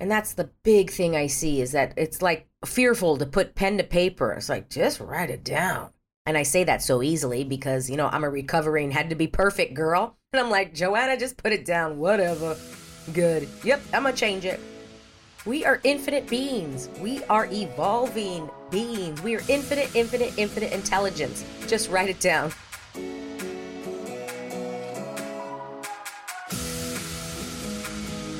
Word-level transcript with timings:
And 0.00 0.10
that's 0.10 0.34
the 0.34 0.50
big 0.62 0.90
thing 0.90 1.14
I 1.14 1.28
see 1.28 1.60
is 1.60 1.72
that 1.72 1.94
it's 1.96 2.20
like 2.20 2.48
fearful 2.66 3.16
to 3.16 3.26
put 3.26 3.54
pen 3.54 3.78
to 3.78 3.84
paper. 3.84 4.32
It's 4.32 4.48
like, 4.48 4.68
just 4.68 5.00
write 5.00 5.30
it 5.30 5.44
down. 5.44 5.90
And 6.26 6.38
I 6.38 6.42
say 6.42 6.64
that 6.64 6.82
so 6.82 7.02
easily 7.02 7.44
because, 7.44 7.90
you 7.90 7.96
know, 7.96 8.08
I'm 8.08 8.24
a 8.24 8.30
recovering, 8.30 8.90
had 8.90 9.10
to 9.10 9.16
be 9.16 9.26
perfect 9.26 9.74
girl. 9.74 10.16
And 10.32 10.40
I'm 10.40 10.50
like, 10.50 10.74
Joanna, 10.74 11.18
just 11.18 11.36
put 11.36 11.52
it 11.52 11.64
down, 11.64 11.98
whatever. 11.98 12.56
Good. 13.12 13.48
Yep, 13.62 13.82
I'm 13.92 14.02
going 14.02 14.14
to 14.14 14.20
change 14.20 14.44
it. 14.44 14.58
We 15.44 15.66
are 15.66 15.80
infinite 15.84 16.26
beings. 16.26 16.88
We 16.98 17.22
are 17.24 17.46
evolving 17.52 18.48
beings. 18.70 19.22
We 19.22 19.36
are 19.36 19.42
infinite, 19.48 19.94
infinite, 19.94 20.32
infinite 20.38 20.72
intelligence. 20.72 21.44
Just 21.66 21.90
write 21.90 22.08
it 22.08 22.18
down. 22.20 22.50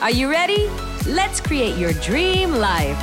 Are 0.00 0.10
you 0.10 0.30
ready? 0.30 0.68
Let's 1.06 1.40
create 1.40 1.78
your 1.78 1.92
dream 1.94 2.56
life. 2.56 2.98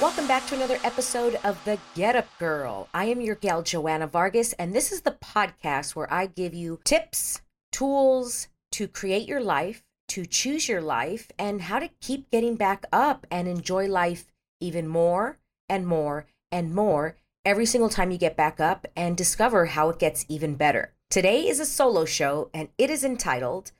Welcome 0.00 0.26
back 0.26 0.46
to 0.46 0.54
another 0.54 0.78
episode 0.84 1.38
of 1.44 1.62
The 1.64 1.78
Get 1.94 2.16
Up 2.16 2.26
Girl. 2.38 2.88
I 2.94 3.06
am 3.06 3.20
your 3.20 3.34
gal, 3.34 3.62
Joanna 3.62 4.06
Vargas, 4.06 4.54
and 4.54 4.72
this 4.72 4.90
is 4.90 5.02
the 5.02 5.10
podcast 5.12 5.94
where 5.94 6.10
I 6.10 6.26
give 6.26 6.54
you 6.54 6.80
tips, 6.84 7.42
tools 7.72 8.48
to 8.72 8.88
create 8.88 9.28
your 9.28 9.40
life, 9.40 9.82
to 10.08 10.24
choose 10.24 10.68
your 10.68 10.80
life, 10.80 11.30
and 11.38 11.62
how 11.62 11.78
to 11.78 11.90
keep 12.00 12.30
getting 12.30 12.56
back 12.56 12.86
up 12.90 13.26
and 13.30 13.48
enjoy 13.48 13.86
life 13.86 14.32
even 14.60 14.88
more 14.88 15.38
and 15.68 15.86
more 15.86 16.26
and 16.50 16.74
more 16.74 17.16
every 17.44 17.66
single 17.66 17.90
time 17.90 18.10
you 18.10 18.18
get 18.18 18.36
back 18.36 18.58
up 18.58 18.86
and 18.96 19.16
discover 19.16 19.66
how 19.66 19.90
it 19.90 19.98
gets 19.98 20.24
even 20.28 20.54
better. 20.54 20.94
Today 21.10 21.46
is 21.46 21.60
a 21.60 21.66
solo 21.66 22.04
show 22.04 22.50
and 22.54 22.68
it 22.78 22.88
is 22.88 23.04
entitled 23.04 23.72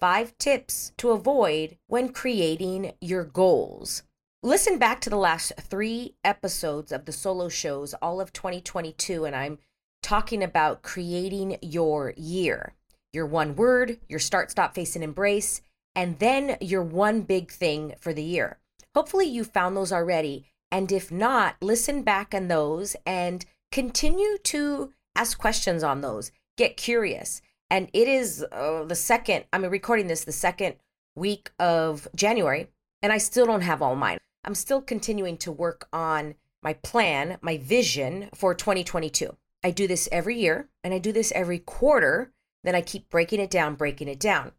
Five 0.00 0.36
Tips 0.38 0.92
to 0.96 1.10
Avoid 1.10 1.78
When 1.86 2.12
Creating 2.12 2.92
Your 3.00 3.24
Goals. 3.24 4.02
Listen 4.42 4.76
back 4.76 5.00
to 5.02 5.10
the 5.10 5.16
last 5.16 5.52
three 5.60 6.16
episodes 6.24 6.90
of 6.90 7.04
the 7.04 7.12
solo 7.12 7.48
shows, 7.48 7.94
all 8.02 8.20
of 8.20 8.32
2022, 8.32 9.24
and 9.24 9.36
I'm 9.36 9.58
talking 10.02 10.42
about 10.42 10.82
creating 10.82 11.58
your 11.62 12.12
year, 12.16 12.74
your 13.12 13.24
one 13.24 13.54
word, 13.54 14.00
your 14.08 14.18
start, 14.18 14.50
stop, 14.50 14.74
face, 14.74 14.96
and 14.96 15.04
embrace, 15.04 15.62
and 15.94 16.18
then 16.18 16.56
your 16.60 16.82
one 16.82 17.20
big 17.20 17.52
thing 17.52 17.94
for 18.00 18.12
the 18.12 18.24
year. 18.24 18.58
Hopefully, 18.96 19.26
you 19.26 19.44
found 19.44 19.76
those 19.76 19.92
already 19.92 20.46
and 20.72 20.90
if 20.90 21.12
not, 21.12 21.56
listen 21.60 22.02
back 22.02 22.34
on 22.34 22.48
those 22.48 22.96
and 23.04 23.44
continue 23.70 24.38
to 24.38 24.92
ask 25.14 25.38
questions 25.38 25.84
on 25.84 26.00
those. 26.00 26.32
Get 26.56 26.78
curious. 26.78 27.42
And 27.70 27.90
it 27.92 28.08
is 28.08 28.44
uh, 28.50 28.84
the 28.84 28.94
second, 28.94 29.44
I'm 29.52 29.64
recording 29.64 30.06
this 30.06 30.24
the 30.24 30.32
second 30.32 30.76
week 31.14 31.50
of 31.58 32.08
January, 32.16 32.68
and 33.02 33.12
I 33.12 33.18
still 33.18 33.44
don't 33.44 33.60
have 33.60 33.82
all 33.82 33.94
mine. 33.94 34.18
I'm 34.44 34.54
still 34.54 34.80
continuing 34.80 35.36
to 35.38 35.52
work 35.52 35.88
on 35.92 36.34
my 36.62 36.72
plan, 36.72 37.38
my 37.42 37.58
vision 37.58 38.30
for 38.34 38.54
2022. 38.54 39.36
I 39.62 39.70
do 39.70 39.86
this 39.86 40.08
every 40.10 40.38
year 40.38 40.68
and 40.82 40.92
I 40.94 40.98
do 40.98 41.12
this 41.12 41.32
every 41.32 41.58
quarter. 41.58 42.32
Then 42.64 42.74
I 42.74 42.80
keep 42.80 43.10
breaking 43.10 43.40
it 43.40 43.50
down, 43.50 43.74
breaking 43.74 44.08
it 44.08 44.18
down. 44.18 44.52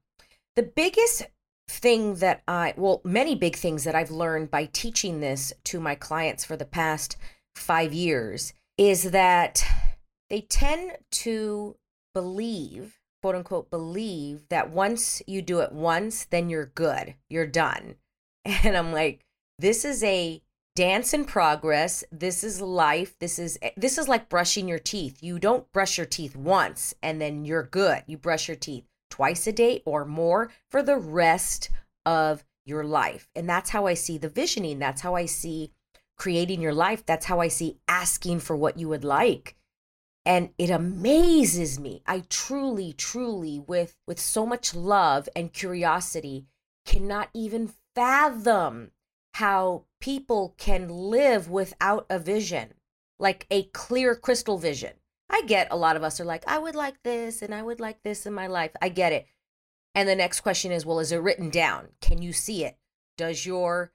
The 0.56 0.64
biggest 0.64 1.24
thing 1.74 2.16
that 2.16 2.44
I, 2.48 2.74
well, 2.78 3.02
many 3.04 3.36
big 3.36 3.56
things 3.56 3.84
that 3.84 3.96
I've 3.96 4.12
learned 4.12 4.52
by 4.52 4.66
teaching 4.72 5.20
this 5.20 5.52
to 5.66 5.80
my 5.80 5.96
clients 5.96 6.46
for 6.46 6.56
the 6.56 6.66
past 6.66 7.18
five 7.56 7.94
years 7.94 8.54
is 8.78 9.12
that 9.12 9.66
they 10.30 10.42
tend 10.42 10.98
to 11.12 11.76
believe, 12.14 13.00
quote 13.22 13.36
unquote, 13.36 13.70
believe 13.70 14.48
that 14.50 14.70
once 14.70 15.22
you 15.28 15.42
do 15.42 15.60
it 15.60 15.72
once, 15.72 16.26
then 16.26 16.50
you're 16.50 16.68
good, 16.68 17.16
you're 17.30 17.48
done. 17.48 17.96
And 18.46 18.76
I'm 18.76 18.92
like, 18.92 19.22
this 19.58 19.86
is 19.86 20.04
a 20.04 20.42
dance 20.76 21.14
in 21.14 21.24
progress. 21.24 22.04
This 22.12 22.44
is 22.44 22.60
life. 22.60 23.18
This 23.20 23.40
is 23.40 23.58
this 23.78 23.98
is 23.98 24.10
like 24.10 24.28
brushing 24.28 24.68
your 24.68 24.80
teeth. 24.80 25.24
You 25.24 25.40
don't 25.40 25.72
brush 25.72 25.98
your 25.98 26.06
teeth 26.06 26.36
once 26.36 26.94
and 27.02 27.22
then 27.22 27.46
you're 27.46 27.64
good. 27.64 28.04
You 28.06 28.18
brush 28.18 28.50
your 28.50 28.58
teeth 28.58 28.84
twice 29.14 29.46
a 29.46 29.52
day 29.52 29.80
or 29.86 30.06
more 30.06 30.50
for 30.72 30.82
the 30.82 30.98
rest 30.98 31.70
of 32.04 32.44
your 32.66 32.84
life. 32.84 33.30
And 33.36 33.48
that's 33.48 33.70
how 33.70 33.86
I 33.86 33.94
see 33.94 34.18
the 34.18 34.28
visioning. 34.28 34.80
That's 34.80 35.02
how 35.02 35.14
I 35.14 35.28
see 35.28 35.72
creating 36.18 36.62
your 36.62 36.74
life. 36.74 37.06
That's 37.06 37.28
how 37.28 37.40
I 37.40 37.48
see 37.48 37.78
asking 37.88 38.40
for 38.40 38.56
what 38.56 38.80
you 38.80 38.90
would 38.90 39.04
like. 39.04 39.56
And 40.26 40.50
it 40.58 40.72
amazes 40.72 41.80
me. 41.80 42.02
I 42.08 42.24
truly, 42.28 42.92
truly, 42.92 43.60
with, 43.60 43.96
with 44.08 44.20
so 44.20 44.48
much 44.48 44.74
love 44.74 45.30
and 45.36 45.54
curiosity, 45.54 46.48
cannot 46.84 47.30
even 47.36 47.72
fathom 47.94 48.90
how 49.36 49.84
people 50.02 50.56
can 50.58 50.90
live 50.90 51.52
without 51.52 52.08
a 52.10 52.18
vision, 52.18 52.74
like 53.20 53.46
a 53.52 53.66
clear 53.66 54.16
crystal 54.16 54.58
vision. 54.58 54.94
I 55.34 55.42
get 55.42 55.68
a 55.72 55.76
lot 55.76 55.96
of 55.96 56.04
us 56.04 56.20
are 56.20 56.26
like, 56.26 56.44
I 56.48 56.60
would 56.60 56.76
like 56.76 57.02
this 57.02 57.42
and 57.42 57.56
I 57.56 57.64
would 57.64 57.80
like 57.80 58.04
this 58.04 58.28
in 58.28 58.34
my 58.34 58.46
life. 58.46 58.70
I 58.80 58.90
get 58.90 59.12
it. 59.12 59.26
And 59.96 60.08
the 60.08 60.16
next 60.16 60.42
question 60.42 60.72
is, 60.72 60.86
well, 60.86 61.00
is 61.00 61.12
it 61.12 61.18
written 61.18 61.50
down? 61.50 61.88
Can 62.02 62.22
you 62.22 62.32
see 62.32 62.64
it? 62.64 62.78
Does 63.18 63.44
your 63.44 63.92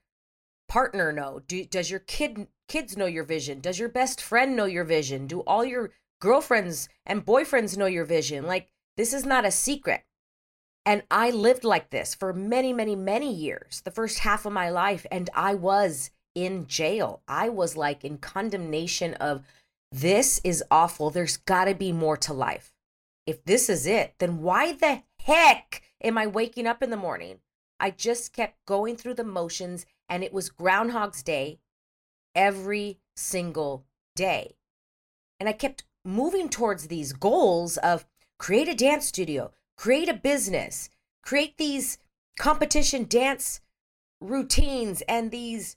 partner 0.69 1.13
know? 1.13 1.41
Do, 1.47 1.65
does 1.65 1.93
your 1.93 2.01
kid 2.01 2.49
kids 2.67 2.97
know 2.97 3.07
your 3.07 3.23
vision? 3.23 3.61
Does 3.61 3.79
your 3.79 3.89
best 3.89 4.21
friend 4.21 4.57
know 4.57 4.65
your 4.65 4.83
vision? 4.83 5.29
Do 5.29 5.41
all 5.43 5.65
your 5.65 5.93
girlfriends 6.21 6.89
and 7.07 7.25
boyfriends 7.25 7.77
know 7.77 7.87
your 7.87 8.05
vision? 8.05 8.45
Like 8.45 8.67
this 8.97 9.13
is 9.13 9.25
not 9.25 9.45
a 9.45 9.53
secret. 9.53 10.03
And 10.85 11.05
I 11.09 11.31
lived 11.31 11.63
like 11.63 11.91
this 11.91 12.17
for 12.17 12.33
many, 12.33 12.73
many, 12.73 12.97
many 12.97 13.33
years, 13.33 13.81
the 13.85 13.93
first 13.93 14.21
half 14.21 14.45
of 14.45 14.53
my 14.53 14.71
life. 14.71 15.07
And 15.13 15.31
I 15.37 15.55
was 15.55 16.11
in 16.35 16.67
jail. 16.67 17.23
I 17.29 17.49
was 17.49 17.77
like 17.77 18.05
in 18.05 18.19
condemnation 18.19 19.15
of 19.15 19.45
this 19.91 20.41
is 20.45 20.63
awful. 20.71 21.11
There's 21.11 21.37
got 21.37 21.65
to 21.65 21.75
be 21.75 21.93
more 21.93 22.17
to 22.19 22.33
life. 22.33 22.73
If 23.27 23.45
this 23.45 23.69
is 23.69 23.87
it, 23.87 24.15
then 24.19 24.43
why 24.43 24.73
the 24.73 25.03
heck 25.21 25.83
am 26.03 26.19
I 26.19 26.27
waking 26.27 26.67
up 26.67 26.83
in 26.83 26.91
the 26.91 26.97
morning? 26.97 27.41
I 27.81 27.91
just 27.91 28.33
kept 28.33 28.65
going 28.67 28.97
through 28.97 29.15
the 29.15 29.25
motions 29.25 29.87
and 30.09 30.25
it 30.25 30.33
was 30.33 30.51
Groundhog's 30.51 31.23
Day 31.23 31.61
every 32.35 32.99
single 33.17 33.85
day. 34.17 34.57
And 35.39 35.49
I 35.49 35.53
kept 35.53 35.85
moving 36.05 36.49
towards 36.49 36.89
these 36.89 37.13
goals 37.13 37.77
of 37.79 38.07
create 38.39 38.69
a 38.69 38.75
dance 38.75 39.07
studio, 39.07 39.53
create 39.77 40.09
a 40.09 40.15
business, 40.15 40.91
create 41.23 41.59
these 41.59 41.99
competition 42.39 43.05
dance 43.09 43.61
routines 44.21 45.03
and 45.03 45.31
these 45.31 45.77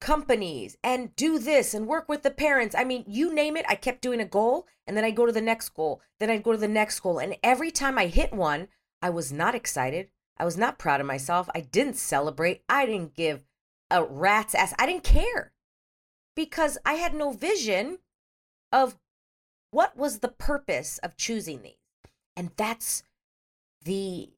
companies 0.00 0.76
and 0.82 1.14
do 1.16 1.38
this 1.38 1.74
and 1.74 1.86
work 1.86 2.08
with 2.08 2.22
the 2.22 2.30
parents. 2.30 2.74
I 2.76 2.84
mean, 2.84 3.04
you 3.06 3.32
name 3.32 3.56
it, 3.56 3.66
I 3.68 3.74
kept 3.74 4.02
doing 4.02 4.20
a 4.20 4.26
goal 4.26 4.66
and 4.86 4.96
then 4.96 5.04
I'd 5.04 5.16
go 5.16 5.26
to 5.26 5.32
the 5.32 5.40
next 5.40 5.70
goal, 5.70 6.00
then 6.20 6.30
I'd 6.30 6.42
go 6.42 6.52
to 6.52 6.58
the 6.58 6.68
next 6.68 7.00
goal. 7.00 7.18
And 7.18 7.36
every 7.42 7.70
time 7.70 7.98
I 7.98 8.06
hit 8.06 8.32
one, 8.32 8.68
I 9.02 9.10
was 9.10 9.32
not 9.32 9.54
excited. 9.54 10.08
I 10.38 10.44
was 10.44 10.56
not 10.56 10.78
proud 10.78 11.00
of 11.00 11.06
myself. 11.06 11.48
I 11.54 11.60
didn't 11.60 11.96
celebrate. 11.96 12.62
I 12.68 12.86
didn't 12.86 13.14
give 13.14 13.42
a 13.90 14.04
rat's 14.04 14.54
ass. 14.54 14.74
I 14.78 14.86
didn't 14.86 15.04
care 15.04 15.52
because 16.34 16.78
I 16.84 16.94
had 16.94 17.14
no 17.14 17.32
vision 17.32 17.98
of 18.70 18.96
what 19.70 19.96
was 19.96 20.18
the 20.18 20.28
purpose 20.28 20.98
of 20.98 21.16
choosing 21.16 21.62
these. 21.62 21.72
And 22.36 22.50
that's 22.56 23.02
the 23.82 24.30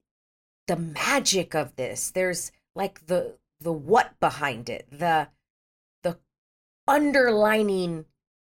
the 0.67 0.77
magic 0.77 1.55
of 1.55 1.77
this. 1.77 2.11
There's 2.11 2.53
like 2.75 3.07
the 3.07 3.39
the 3.61 3.73
what 3.73 4.19
behind 4.21 4.69
it. 4.69 4.87
The 4.91 5.29
underlining 6.89 8.07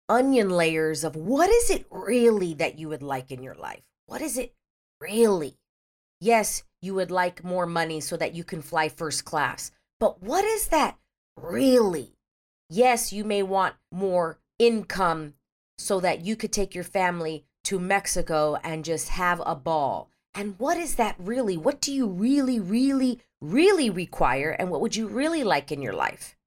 onion 0.08 0.50
layers 0.50 1.04
of 1.04 1.16
what 1.16 1.50
is 1.50 1.70
it 1.70 1.86
really 1.92 2.54
that 2.56 2.80
you 2.80 2.90
would 2.90 3.04
like 3.04 3.32
in 3.32 3.44
your 3.44 3.54
life? 3.54 3.84
What 4.08 4.22
is 4.22 4.38
it 4.38 4.56
really? 5.00 5.58
Yes, 6.22 6.64
you 6.82 6.96
would 6.96 7.12
like 7.12 7.44
more 7.44 7.66
money 7.66 8.00
so 8.00 8.18
that 8.18 8.34
you 8.34 8.44
can 8.44 8.62
fly 8.62 8.90
first 8.90 9.26
class, 9.26 9.72
but 10.00 10.24
what 10.24 10.46
is 10.46 10.68
that 10.68 10.98
really? 11.38 12.14
Yes, 12.70 13.12
you 13.12 13.24
may 13.24 13.44
want 13.44 13.76
more 13.92 14.40
income 14.58 15.34
so 15.78 16.00
that 16.00 16.26
you 16.26 16.36
could 16.36 16.54
take 16.54 16.74
your 16.74 16.84
family 16.84 17.46
to 17.66 17.80
Mexico 17.80 18.58
and 18.64 18.86
just 18.86 19.10
have 19.10 19.42
a 19.46 19.56
ball. 19.56 20.10
And 20.34 20.56
what 20.60 20.78
is 20.78 20.96
that 20.96 21.16
really? 21.20 21.58
What 21.58 21.82
do 21.82 21.92
you 21.92 22.08
really, 22.08 22.60
really, 22.60 23.20
really 23.42 23.90
require? 23.90 24.52
And 24.52 24.70
what 24.70 24.82
would 24.82 24.96
you 24.96 25.08
really 25.08 25.44
like 25.44 25.72
in 25.72 25.82
your 25.82 25.94
life? 25.94 26.38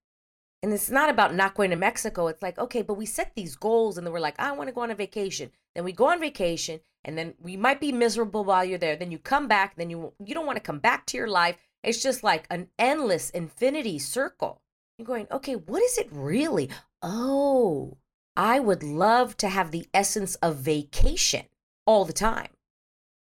And 0.63 0.73
it's 0.73 0.91
not 0.91 1.09
about 1.09 1.35
not 1.35 1.55
going 1.55 1.71
to 1.71 1.77
Mexico. 1.77 2.29
It's 2.29 2.43
like, 2.43 2.57
okay, 2.59 2.83
but 2.83 2.95
we 2.95 3.05
set 3.05 3.33
these 3.35 3.57
goals 3.57 3.99
and 3.99 4.07
then 4.07 4.13
we're 4.13 4.21
like, 4.21 4.39
I 4.39 4.53
want 4.53 4.69
to 4.69 4.75
go 4.75 4.83
on 4.83 4.93
a 4.93 4.95
vacation. 4.95 5.51
Then 5.75 5.85
we 5.85 5.93
go 5.93 6.09
on 6.09 6.21
vacation 6.21 6.81
and 7.05 7.19
then 7.19 7.35
we 7.41 7.57
might 7.57 7.81
be 7.81 7.91
miserable 7.91 8.45
while 8.45 8.65
you're 8.65 8.79
there. 8.79 8.95
Then 8.95 9.11
you 9.11 9.19
come 9.19 9.49
back, 9.49 9.75
then 9.75 9.91
you 9.91 10.13
you 10.25 10.35
don't 10.35 10.47
want 10.47 10.57
to 10.57 10.63
come 10.63 10.79
back 10.79 11.05
to 11.07 11.17
your 11.17 11.29
life. 11.29 11.57
It's 11.83 12.03
just 12.03 12.23
like 12.23 12.47
an 12.49 12.69
endless 12.79 13.31
infinity 13.31 13.99
circle. 13.99 14.61
You're 14.99 15.07
going, 15.07 15.27
okay, 15.33 15.57
what 15.57 15.83
is 15.83 15.99
it 15.99 16.09
really? 16.13 16.71
Oh, 17.03 17.97
I 18.37 18.61
would 18.61 18.85
love 18.85 19.37
to 19.39 19.49
have 19.49 19.73
the 19.73 19.89
essence 19.93 20.37
of 20.37 20.57
vacation 20.59 21.47
all 21.87 22.05
the 22.05 22.13
time. 22.13 22.51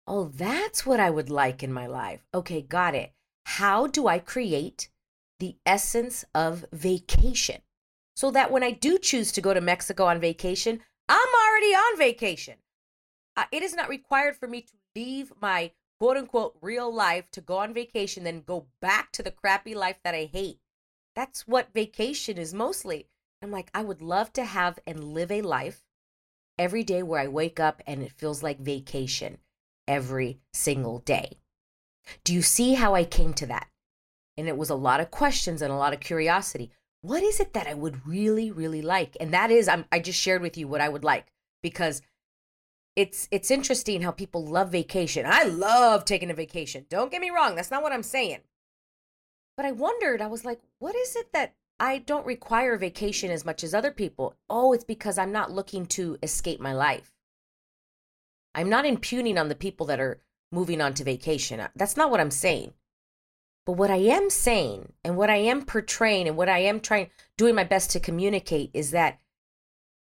Oh, 0.06 0.26
that's 0.26 0.86
what 0.86 1.00
I 1.00 1.10
would 1.10 1.32
like 1.32 1.64
in 1.64 1.74
my 1.74 1.88
life. 1.88 2.24
Okay, 2.36 2.62
got 2.62 2.94
it. 2.94 3.14
How 3.46 3.88
do 3.88 4.08
I 4.08 4.20
create 4.20 4.90
the 5.42 5.58
essence 5.66 6.24
of 6.36 6.66
vacation 6.72 7.62
so 8.16 8.30
that 8.30 8.52
when 8.52 8.62
I 8.62 8.70
do 8.70 9.00
choose 9.00 9.32
to 9.32 9.42
go 9.42 9.56
to 9.56 9.60
Mexico 9.60 10.06
on 10.06 10.20
vacation, 10.20 10.82
I'm 11.10 11.18
already 11.18 11.74
on 11.74 11.98
vacation? 11.98 12.58
Uh, 13.36 13.46
it 13.52 13.64
is 13.64 13.74
not 13.74 13.90
required 13.90 14.38
for 14.38 14.48
me 14.48 14.62
to 14.62 14.74
leave 14.96 15.34
my 15.42 15.72
quote 16.00 16.16
unquote 16.16 16.58
real 16.62 16.94
life 16.94 17.32
to 17.32 17.42
go 17.42 17.58
on 17.58 17.74
vacation, 17.74 18.24
then 18.24 18.44
go 18.46 18.68
back 18.82 19.12
to 19.14 19.24
the 19.24 19.32
crappy 19.32 19.74
life 19.74 19.98
that 20.04 20.14
I 20.14 20.30
hate. 20.32 20.60
That's 21.16 21.48
what 21.48 21.74
vacation 21.74 22.38
is 22.38 22.54
mostly. 22.54 23.08
I'm 23.42 23.50
like, 23.50 23.72
I 23.74 23.82
would 23.82 24.04
love 24.04 24.32
to 24.34 24.46
have 24.46 24.78
and 24.86 25.16
live 25.16 25.32
a 25.32 25.42
life 25.42 25.84
every 26.60 26.84
day 26.84 27.02
where 27.02 27.20
I 27.20 27.28
wake 27.28 27.60
up 27.60 27.82
and 27.88 28.04
it 28.04 28.12
feels 28.12 28.44
like 28.44 28.60
vacation 28.60 29.40
every 29.88 30.40
single 30.54 31.00
day. 31.00 31.40
Do 32.24 32.32
you 32.32 32.44
see 32.44 32.76
how 32.76 32.94
I 32.94 33.06
came 33.06 33.34
to 33.34 33.48
that? 33.48 33.71
And 34.42 34.50
it 34.50 34.58
was 34.58 34.72
a 34.72 34.76
lot 34.76 35.02
of 35.02 35.12
questions 35.12 35.62
and 35.62 35.72
a 35.72 35.76
lot 35.76 35.94
of 35.94 36.00
curiosity. 36.00 36.72
What 37.02 37.22
is 37.22 37.40
it 37.40 37.54
that 37.54 37.68
I 37.68 37.76
would 37.76 38.08
really, 38.08 38.50
really 38.50 38.82
like? 38.82 39.16
And 39.20 39.32
that 39.32 39.52
is, 39.52 39.70
I 39.70 40.00
just 40.00 40.18
shared 40.18 40.42
with 40.42 40.58
you 40.58 40.68
what 40.68 40.82
I 40.82 40.90
would 40.90 41.04
like 41.04 41.28
because 41.62 42.02
it's 42.96 43.28
it's 43.30 43.52
interesting 43.52 44.02
how 44.02 44.10
people 44.10 44.44
love 44.44 44.72
vacation. 44.72 45.28
I 45.28 45.44
love 45.44 46.06
taking 46.06 46.32
a 46.32 46.34
vacation. 46.34 46.88
Don't 46.90 47.12
get 47.12 47.22
me 47.22 47.30
wrong, 47.30 47.54
that's 47.54 47.70
not 47.70 47.84
what 47.84 47.92
I'm 47.92 48.02
saying. 48.02 48.40
But 49.56 49.68
I 49.68 49.74
wondered, 49.74 50.24
I 50.24 50.28
was 50.28 50.44
like, 50.44 50.60
what 50.80 50.96
is 50.96 51.16
it 51.16 51.32
that 51.34 51.54
I 51.80 52.00
don't 52.00 52.26
require 52.26 52.78
vacation 52.78 53.30
as 53.30 53.46
much 53.46 53.64
as 53.64 53.76
other 53.76 53.92
people. 53.92 54.34
Oh, 54.50 54.74
it's 54.74 54.84
because 54.84 55.20
I'm 55.20 55.32
not 55.32 55.52
looking 55.52 55.86
to 55.98 56.18
escape 56.24 56.60
my 56.60 56.74
life. 56.74 57.14
I'm 58.56 58.70
not 58.70 58.88
impugning 58.88 59.38
on 59.38 59.50
the 59.50 59.56
people 59.56 59.86
that 59.86 60.00
are 60.00 60.20
moving 60.52 60.82
on 60.82 60.96
to 60.96 61.04
vacation. 61.04 61.62
That's 61.76 61.96
not 61.96 62.10
what 62.10 62.20
I'm 62.20 62.32
saying. 62.32 62.74
But 63.66 63.74
what 63.74 63.92
I 63.92 63.98
am 63.98 64.30
saying 64.30 64.94
and 65.04 65.18
what 65.18 65.30
I 65.30 65.38
am 65.38 65.66
portraying 65.66 66.28
and 66.28 66.36
what 66.36 66.50
I 66.50 66.60
am 66.60 66.80
trying, 66.80 67.10
doing 67.38 67.56
my 67.56 67.64
best 67.64 67.92
to 67.92 68.00
communicate 68.00 68.72
is 68.74 68.92
that 68.92 69.20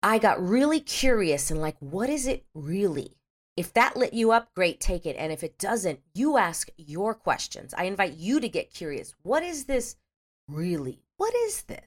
I 0.02 0.19
got 0.19 0.43
really 0.43 0.81
curious 0.81 1.50
and 1.50 1.61
like, 1.61 1.76
what 1.81 2.08
is 2.08 2.26
it 2.26 2.44
really? 2.55 3.17
If 3.56 3.73
that 3.75 3.96
lit 3.96 4.12
you 4.12 4.32
up, 4.32 4.52
great, 4.55 4.81
take 4.81 5.06
it. 5.06 5.17
And 5.17 5.32
if 5.32 5.44
it 5.44 5.58
doesn't, 5.58 6.00
you 6.14 6.37
ask 6.37 6.69
your 6.76 7.14
questions. 7.14 7.73
I 7.76 7.85
invite 7.85 8.14
you 8.14 8.41
to 8.41 8.49
get 8.49 8.75
curious. 8.75 9.14
What 9.23 9.43
is 9.43 9.64
this 9.64 9.96
really? 10.49 11.02
What 11.17 11.35
is 11.35 11.62
this? 11.62 11.87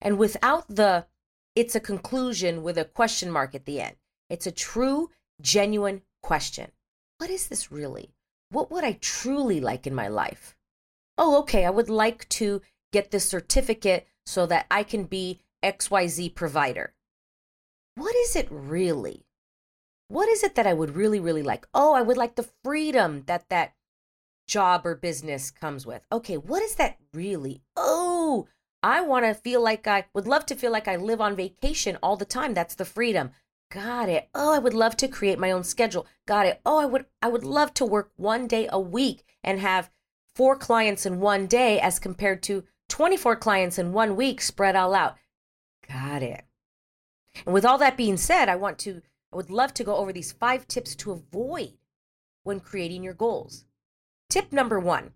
And 0.00 0.18
without 0.18 0.68
the, 0.68 1.06
it's 1.54 1.74
a 1.74 1.80
conclusion 1.80 2.62
with 2.62 2.78
a 2.78 2.84
question 2.84 3.30
mark 3.30 3.54
at 3.54 3.64
the 3.64 3.80
end. 3.80 3.96
It's 4.28 4.46
a 4.46 4.52
true, 4.52 5.10
genuine 5.40 6.02
question. 6.22 6.70
What 7.16 7.30
is 7.30 7.48
this 7.48 7.72
really? 7.72 8.10
What 8.50 8.70
would 8.70 8.84
I 8.84 8.98
truly 9.00 9.60
like 9.60 9.86
in 9.86 9.94
my 9.94 10.08
life? 10.08 10.56
Oh, 11.16 11.38
okay, 11.40 11.64
I 11.64 11.70
would 11.70 11.90
like 11.90 12.28
to 12.30 12.62
get 12.92 13.10
this 13.10 13.28
certificate 13.28 14.06
so 14.24 14.46
that 14.46 14.66
I 14.70 14.82
can 14.82 15.04
be 15.04 15.40
XYZ 15.62 16.34
provider. 16.34 16.94
What 17.94 18.14
is 18.16 18.36
it 18.36 18.46
really? 18.50 19.26
What 20.08 20.28
is 20.28 20.42
it 20.42 20.54
that 20.54 20.66
I 20.66 20.72
would 20.72 20.96
really, 20.96 21.20
really 21.20 21.42
like? 21.42 21.66
Oh, 21.74 21.92
I 21.92 22.02
would 22.02 22.16
like 22.16 22.36
the 22.36 22.48
freedom 22.64 23.24
that 23.26 23.48
that 23.50 23.74
job 24.46 24.86
or 24.86 24.94
business 24.94 25.50
comes 25.50 25.84
with. 25.84 26.02
Okay, 26.10 26.36
what 26.36 26.62
is 26.62 26.76
that 26.76 26.96
really? 27.12 27.62
Oh, 27.76 28.48
I 28.82 29.02
want 29.02 29.26
to 29.26 29.34
feel 29.34 29.62
like 29.62 29.86
I 29.86 30.06
would 30.14 30.26
love 30.26 30.46
to 30.46 30.54
feel 30.54 30.72
like 30.72 30.88
I 30.88 30.96
live 30.96 31.20
on 31.20 31.36
vacation 31.36 31.98
all 32.02 32.16
the 32.16 32.24
time. 32.24 32.54
That's 32.54 32.74
the 32.74 32.84
freedom. 32.84 33.32
Got 33.70 34.08
it. 34.08 34.28
Oh, 34.34 34.54
I 34.54 34.58
would 34.58 34.74
love 34.74 34.96
to 34.98 35.08
create 35.08 35.38
my 35.38 35.50
own 35.50 35.62
schedule. 35.62 36.06
Got 36.26 36.46
it. 36.46 36.60
Oh, 36.64 36.78
I 36.78 36.86
would 36.86 37.06
I 37.20 37.28
would 37.28 37.44
love 37.44 37.74
to 37.74 37.84
work 37.84 38.10
one 38.16 38.46
day 38.46 38.68
a 38.70 38.80
week 38.80 39.24
and 39.44 39.60
have 39.60 39.90
four 40.34 40.56
clients 40.56 41.04
in 41.04 41.20
one 41.20 41.46
day 41.46 41.78
as 41.78 41.98
compared 41.98 42.42
to 42.44 42.64
24 42.88 43.36
clients 43.36 43.78
in 43.78 43.92
one 43.92 44.16
week 44.16 44.40
spread 44.40 44.74
all 44.74 44.94
out. 44.94 45.16
Got 45.86 46.22
it. 46.22 46.44
And 47.44 47.52
with 47.52 47.64
all 47.64 47.78
that 47.78 47.96
being 47.96 48.16
said, 48.16 48.48
I 48.48 48.56
want 48.56 48.78
to 48.80 49.02
I 49.32 49.36
would 49.36 49.50
love 49.50 49.74
to 49.74 49.84
go 49.84 49.96
over 49.96 50.12
these 50.12 50.32
five 50.32 50.66
tips 50.66 50.94
to 50.96 51.12
avoid 51.12 51.74
when 52.44 52.60
creating 52.60 53.02
your 53.02 53.14
goals. 53.14 53.64
Tip 54.30 54.52
number 54.52 54.80
one 54.80 55.12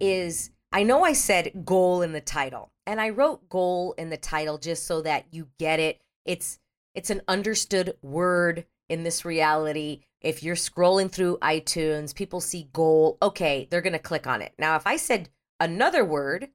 is 0.00 0.50
I 0.72 0.82
know 0.82 1.04
I 1.04 1.12
said 1.12 1.64
goal 1.64 2.02
in 2.02 2.12
the 2.12 2.20
title, 2.20 2.72
and 2.86 3.00
I 3.00 3.10
wrote 3.10 3.48
goal 3.48 3.94
in 3.98 4.10
the 4.10 4.16
title 4.16 4.58
just 4.58 4.86
so 4.86 5.02
that 5.02 5.26
you 5.30 5.48
get 5.58 5.78
it. 5.78 6.00
It's 6.24 6.58
it's 6.94 7.10
an 7.10 7.22
understood 7.28 7.96
word 8.02 8.66
in 8.88 9.02
this 9.02 9.24
reality. 9.24 10.00
If 10.20 10.42
you're 10.42 10.56
scrolling 10.56 11.10
through 11.10 11.38
iTunes, 11.38 12.14
people 12.14 12.40
see 12.40 12.68
goal, 12.72 13.18
okay, 13.20 13.68
they're 13.70 13.82
going 13.82 13.92
to 13.92 13.98
click 13.98 14.26
on 14.26 14.42
it. 14.42 14.52
Now, 14.58 14.76
if 14.76 14.86
I 14.86 14.96
said 14.96 15.28
another 15.60 16.04
word 16.04 16.48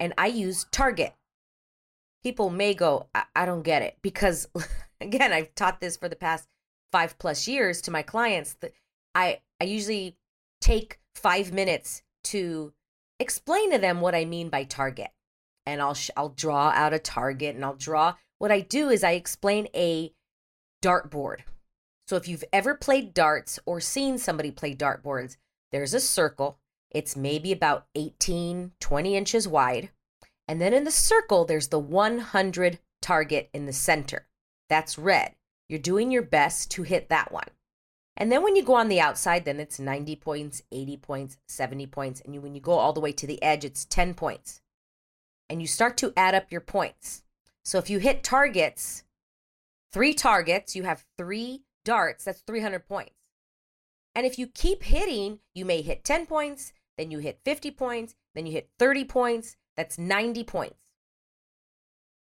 and 0.00 0.12
I 0.18 0.26
use 0.26 0.66
target, 0.70 1.14
people 2.22 2.50
may 2.50 2.74
go, 2.74 3.08
I, 3.14 3.24
I 3.34 3.46
don't 3.46 3.62
get 3.62 3.82
it. 3.82 3.98
Because 4.02 4.48
again, 5.00 5.32
I've 5.32 5.54
taught 5.54 5.80
this 5.80 5.96
for 5.96 6.08
the 6.08 6.16
past 6.16 6.48
five 6.92 7.18
plus 7.18 7.48
years 7.48 7.80
to 7.82 7.90
my 7.90 8.02
clients 8.02 8.54
that 8.60 8.72
I, 9.14 9.40
I 9.60 9.64
usually 9.64 10.16
take 10.60 10.98
five 11.14 11.52
minutes 11.52 12.02
to 12.24 12.72
explain 13.20 13.70
to 13.70 13.78
them 13.78 14.00
what 14.00 14.14
I 14.14 14.24
mean 14.24 14.48
by 14.48 14.64
target. 14.64 15.10
And 15.66 15.80
I'll 15.80 15.96
I'll 16.16 16.28
draw 16.28 16.68
out 16.70 16.92
a 16.92 16.98
target 16.98 17.54
and 17.54 17.64
I'll 17.64 17.74
draw 17.74 18.14
what 18.44 18.52
I 18.52 18.60
do 18.60 18.90
is 18.90 19.02
I 19.02 19.12
explain 19.12 19.68
a 19.74 20.12
dartboard. 20.82 21.44
So 22.06 22.16
if 22.16 22.28
you've 22.28 22.44
ever 22.52 22.74
played 22.74 23.14
darts 23.14 23.58
or 23.64 23.80
seen 23.80 24.18
somebody 24.18 24.50
play 24.50 24.74
dartboards, 24.74 25.38
there's 25.72 25.94
a 25.94 25.98
circle. 25.98 26.58
It's 26.90 27.16
maybe 27.16 27.52
about 27.52 27.86
18, 27.94 28.72
20 28.78 29.16
inches 29.16 29.48
wide. 29.48 29.88
And 30.46 30.60
then 30.60 30.74
in 30.74 30.84
the 30.84 30.90
circle, 30.90 31.46
there's 31.46 31.68
the 31.68 31.78
100 31.78 32.80
target 33.00 33.48
in 33.54 33.64
the 33.64 33.72
center. 33.72 34.26
That's 34.68 34.98
red. 34.98 35.36
You're 35.70 35.78
doing 35.78 36.10
your 36.10 36.20
best 36.20 36.70
to 36.72 36.82
hit 36.82 37.08
that 37.08 37.32
one. 37.32 37.48
And 38.14 38.30
then 38.30 38.42
when 38.42 38.56
you 38.56 38.62
go 38.62 38.74
on 38.74 38.88
the 38.88 39.00
outside, 39.00 39.46
then 39.46 39.58
it's 39.58 39.80
90 39.80 40.16
points, 40.16 40.62
80 40.70 40.98
points, 40.98 41.38
70 41.48 41.86
points. 41.86 42.20
And 42.20 42.34
you, 42.34 42.42
when 42.42 42.54
you 42.54 42.60
go 42.60 42.72
all 42.72 42.92
the 42.92 43.00
way 43.00 43.12
to 43.12 43.26
the 43.26 43.42
edge, 43.42 43.64
it's 43.64 43.86
10 43.86 44.12
points. 44.12 44.60
And 45.48 45.62
you 45.62 45.66
start 45.66 45.96
to 45.96 46.12
add 46.14 46.34
up 46.34 46.52
your 46.52 46.60
points. 46.60 47.23
So 47.64 47.78
if 47.78 47.88
you 47.88 47.98
hit 47.98 48.22
targets, 48.22 49.04
three 49.92 50.12
targets, 50.12 50.76
you 50.76 50.82
have 50.82 51.04
three 51.16 51.62
darts, 51.84 52.24
that's 52.24 52.40
300 52.42 52.86
points. 52.86 53.14
And 54.14 54.26
if 54.26 54.38
you 54.38 54.46
keep 54.46 54.84
hitting, 54.84 55.40
you 55.54 55.64
may 55.64 55.82
hit 55.82 56.04
10 56.04 56.26
points, 56.26 56.72
then 56.96 57.10
you 57.10 57.18
hit 57.18 57.40
50 57.44 57.70
points, 57.72 58.14
then 58.34 58.46
you 58.46 58.52
hit 58.52 58.70
30 58.78 59.04
points, 59.04 59.56
that's 59.76 59.98
90 59.98 60.44
points. 60.44 60.76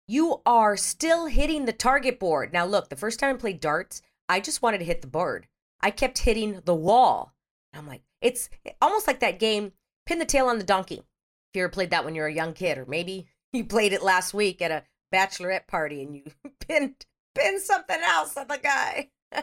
You 0.08 0.42
are 0.46 0.76
still 0.76 1.28
hitting 1.28 1.66
the 1.66 1.74
target 1.74 2.20
board. 2.20 2.52
Now, 2.52 2.66
look, 2.66 2.90
the 2.90 2.96
first 2.96 3.20
time 3.20 3.36
I 3.36 3.40
played 3.40 3.60
darts, 3.60 4.02
I 4.30 4.40
just 4.40 4.62
wanted 4.62 4.80
to 4.80 4.86
hit 4.86 5.02
the 5.02 5.08
board. 5.08 5.48
I 5.82 5.92
kept 5.92 6.20
hitting 6.20 6.62
the 6.66 6.76
wall. 6.76 7.34
I'm 7.74 7.88
like, 7.88 8.02
it's 8.22 8.50
almost 8.82 9.06
like 9.06 9.20
that 9.20 9.40
game, 9.40 9.74
Pin 10.06 10.20
the 10.20 10.26
Tail 10.26 10.48
on 10.48 10.58
the 10.58 10.64
Donkey. 10.64 10.96
If 10.96 11.56
you 11.56 11.64
ever 11.64 11.70
played 11.70 11.92
that 11.92 12.04
when 12.04 12.16
you 12.16 12.22
were 12.22 12.28
a 12.28 12.34
young 12.34 12.54
kid, 12.54 12.78
or 12.78 12.86
maybe 12.86 13.28
you 13.54 13.66
played 13.66 13.94
it 13.94 14.02
last 14.02 14.34
week 14.34 14.62
at 14.62 14.72
a 14.72 14.84
bachelorette 15.14 15.68
party 15.68 16.02
and 16.02 16.16
you 16.16 16.24
pinned 16.68 17.06
pinned 17.36 17.62
something 17.62 18.00
else 18.04 18.36
on 18.38 18.48
the 18.48 18.58
guy. 18.58 19.10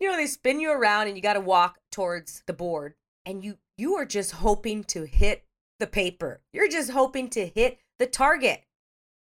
you 0.00 0.10
know, 0.10 0.16
they 0.16 0.26
spin 0.26 0.60
you 0.60 0.70
around 0.70 1.08
and 1.08 1.16
you 1.16 1.22
got 1.22 1.34
to 1.34 1.40
walk 1.40 1.78
towards 1.90 2.42
the 2.46 2.52
board 2.52 2.94
and 3.24 3.44
you 3.44 3.58
you 3.78 3.94
are 3.94 4.06
just 4.06 4.32
hoping 4.32 4.84
to 4.84 5.04
hit 5.04 5.44
the 5.78 5.86
paper. 5.86 6.40
You're 6.52 6.68
just 6.68 6.90
hoping 6.90 7.28
to 7.30 7.46
hit 7.46 7.78
the 7.98 8.06
target. 8.06 8.64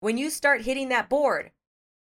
When 0.01 0.19
you 0.19 0.31
start 0.31 0.63
hitting 0.63 0.89
that 0.91 1.09
board, 1.09 1.53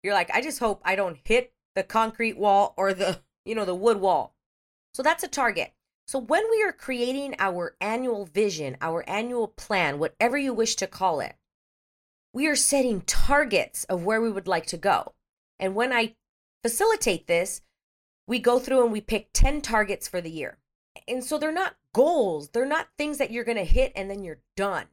you're 0.04 0.14
like, 0.14 0.32
I 0.32 0.42
just 0.42 0.60
hope 0.60 0.82
I 0.84 0.96
don't 0.96 1.20
hit 1.24 1.54
the 1.76 1.84
concrete 1.84 2.38
wall 2.38 2.74
or 2.78 2.94
the 2.94 3.22
you 3.46 3.56
know, 3.56 3.66
the 3.66 3.76
wood 3.76 4.02
wall. 4.02 4.34
So 4.94 5.04
that's 5.04 5.24
a 5.24 5.28
target. 5.28 5.74
So 6.08 6.20
when 6.20 6.44
we 6.50 6.64
are 6.64 6.72
creating 6.72 7.36
our 7.40 7.76
annual 7.82 8.26
vision, 8.26 8.78
our 8.82 9.08
annual 9.10 9.48
plan, 9.48 10.00
whatever 10.00 10.38
you 10.38 10.54
wish 10.54 10.76
to 10.78 10.88
call 10.88 11.20
it, 11.20 11.36
we 12.36 12.48
are 12.48 12.56
setting 12.56 13.00
targets 13.00 13.86
of 13.86 14.04
where 14.04 14.22
we 14.22 14.30
would 14.30 14.48
like 14.48 14.66
to 14.66 14.76
go. 14.76 15.14
And 15.58 15.74
when 15.74 15.94
I 15.94 16.16
facilitate 16.64 17.28
this, 17.28 17.62
we 18.28 18.40
go 18.40 18.60
through 18.60 18.84
and 18.84 18.92
we 18.92 19.00
pick 19.00 19.30
10 19.32 19.62
targets 19.62 20.10
for 20.10 20.20
the 20.20 20.30
year. 20.30 20.58
And 21.08 21.24
so 21.24 21.38
they're 21.38 21.54
not 21.54 21.78
goals, 21.94 22.50
they're 22.50 22.66
not 22.66 22.90
things 22.98 23.20
that 23.20 23.32
you're 23.32 23.46
going 23.46 23.58
to 23.58 23.64
hit 23.64 23.94
and 23.96 24.12
then 24.12 24.22
you're 24.22 24.42
done. 24.58 24.88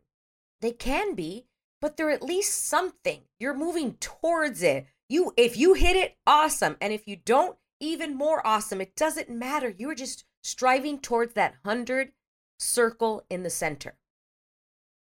They 0.60 0.70
can 0.70 1.16
be, 1.16 1.46
but 1.80 1.96
they're 1.96 2.10
at 2.10 2.22
least 2.22 2.64
something. 2.64 3.22
You're 3.40 3.54
moving 3.54 3.94
towards 3.94 4.62
it. 4.62 4.86
You 5.08 5.34
if 5.36 5.56
you 5.56 5.74
hit 5.74 5.96
it, 5.96 6.16
awesome. 6.24 6.76
And 6.80 6.92
if 6.92 7.08
you 7.08 7.16
don't, 7.16 7.56
even 7.80 8.14
more 8.14 8.46
awesome. 8.46 8.80
It 8.80 8.94
doesn't 8.94 9.28
matter. 9.28 9.74
You're 9.76 9.96
just 9.96 10.24
striving 10.44 11.00
towards 11.00 11.34
that 11.34 11.56
100 11.64 12.12
circle 12.60 13.24
in 13.28 13.42
the 13.42 13.50
center. 13.50 13.96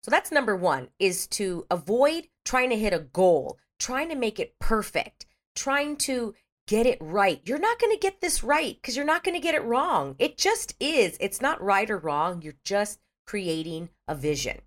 So 0.06 0.10
that's 0.12 0.30
number 0.30 0.54
1 0.54 0.90
is 1.00 1.26
to 1.26 1.66
avoid 1.68 2.28
trying 2.44 2.70
to 2.70 2.78
hit 2.78 2.92
a 2.92 3.00
goal, 3.00 3.58
trying 3.80 4.08
to 4.10 4.14
make 4.14 4.38
it 4.38 4.54
perfect, 4.60 5.26
trying 5.56 5.96
to 5.96 6.32
get 6.68 6.86
it 6.86 6.98
right. 7.00 7.40
You're 7.44 7.58
not 7.58 7.80
going 7.80 7.92
to 7.92 7.98
get 7.98 8.20
this 8.20 8.44
right 8.44 8.76
because 8.80 8.94
you're 8.94 9.04
not 9.04 9.25
going 9.25 9.34
to 9.34 9.42
get 9.42 9.56
it 9.56 9.64
wrong. 9.64 10.14
It 10.20 10.38
just 10.38 10.76
is. 10.78 11.16
It's 11.18 11.40
not 11.40 11.60
right 11.60 11.90
or 11.90 11.98
wrong. 11.98 12.40
You're 12.40 12.54
just 12.62 13.00
creating 13.26 13.88
a 14.06 14.14
vision. 14.14 14.60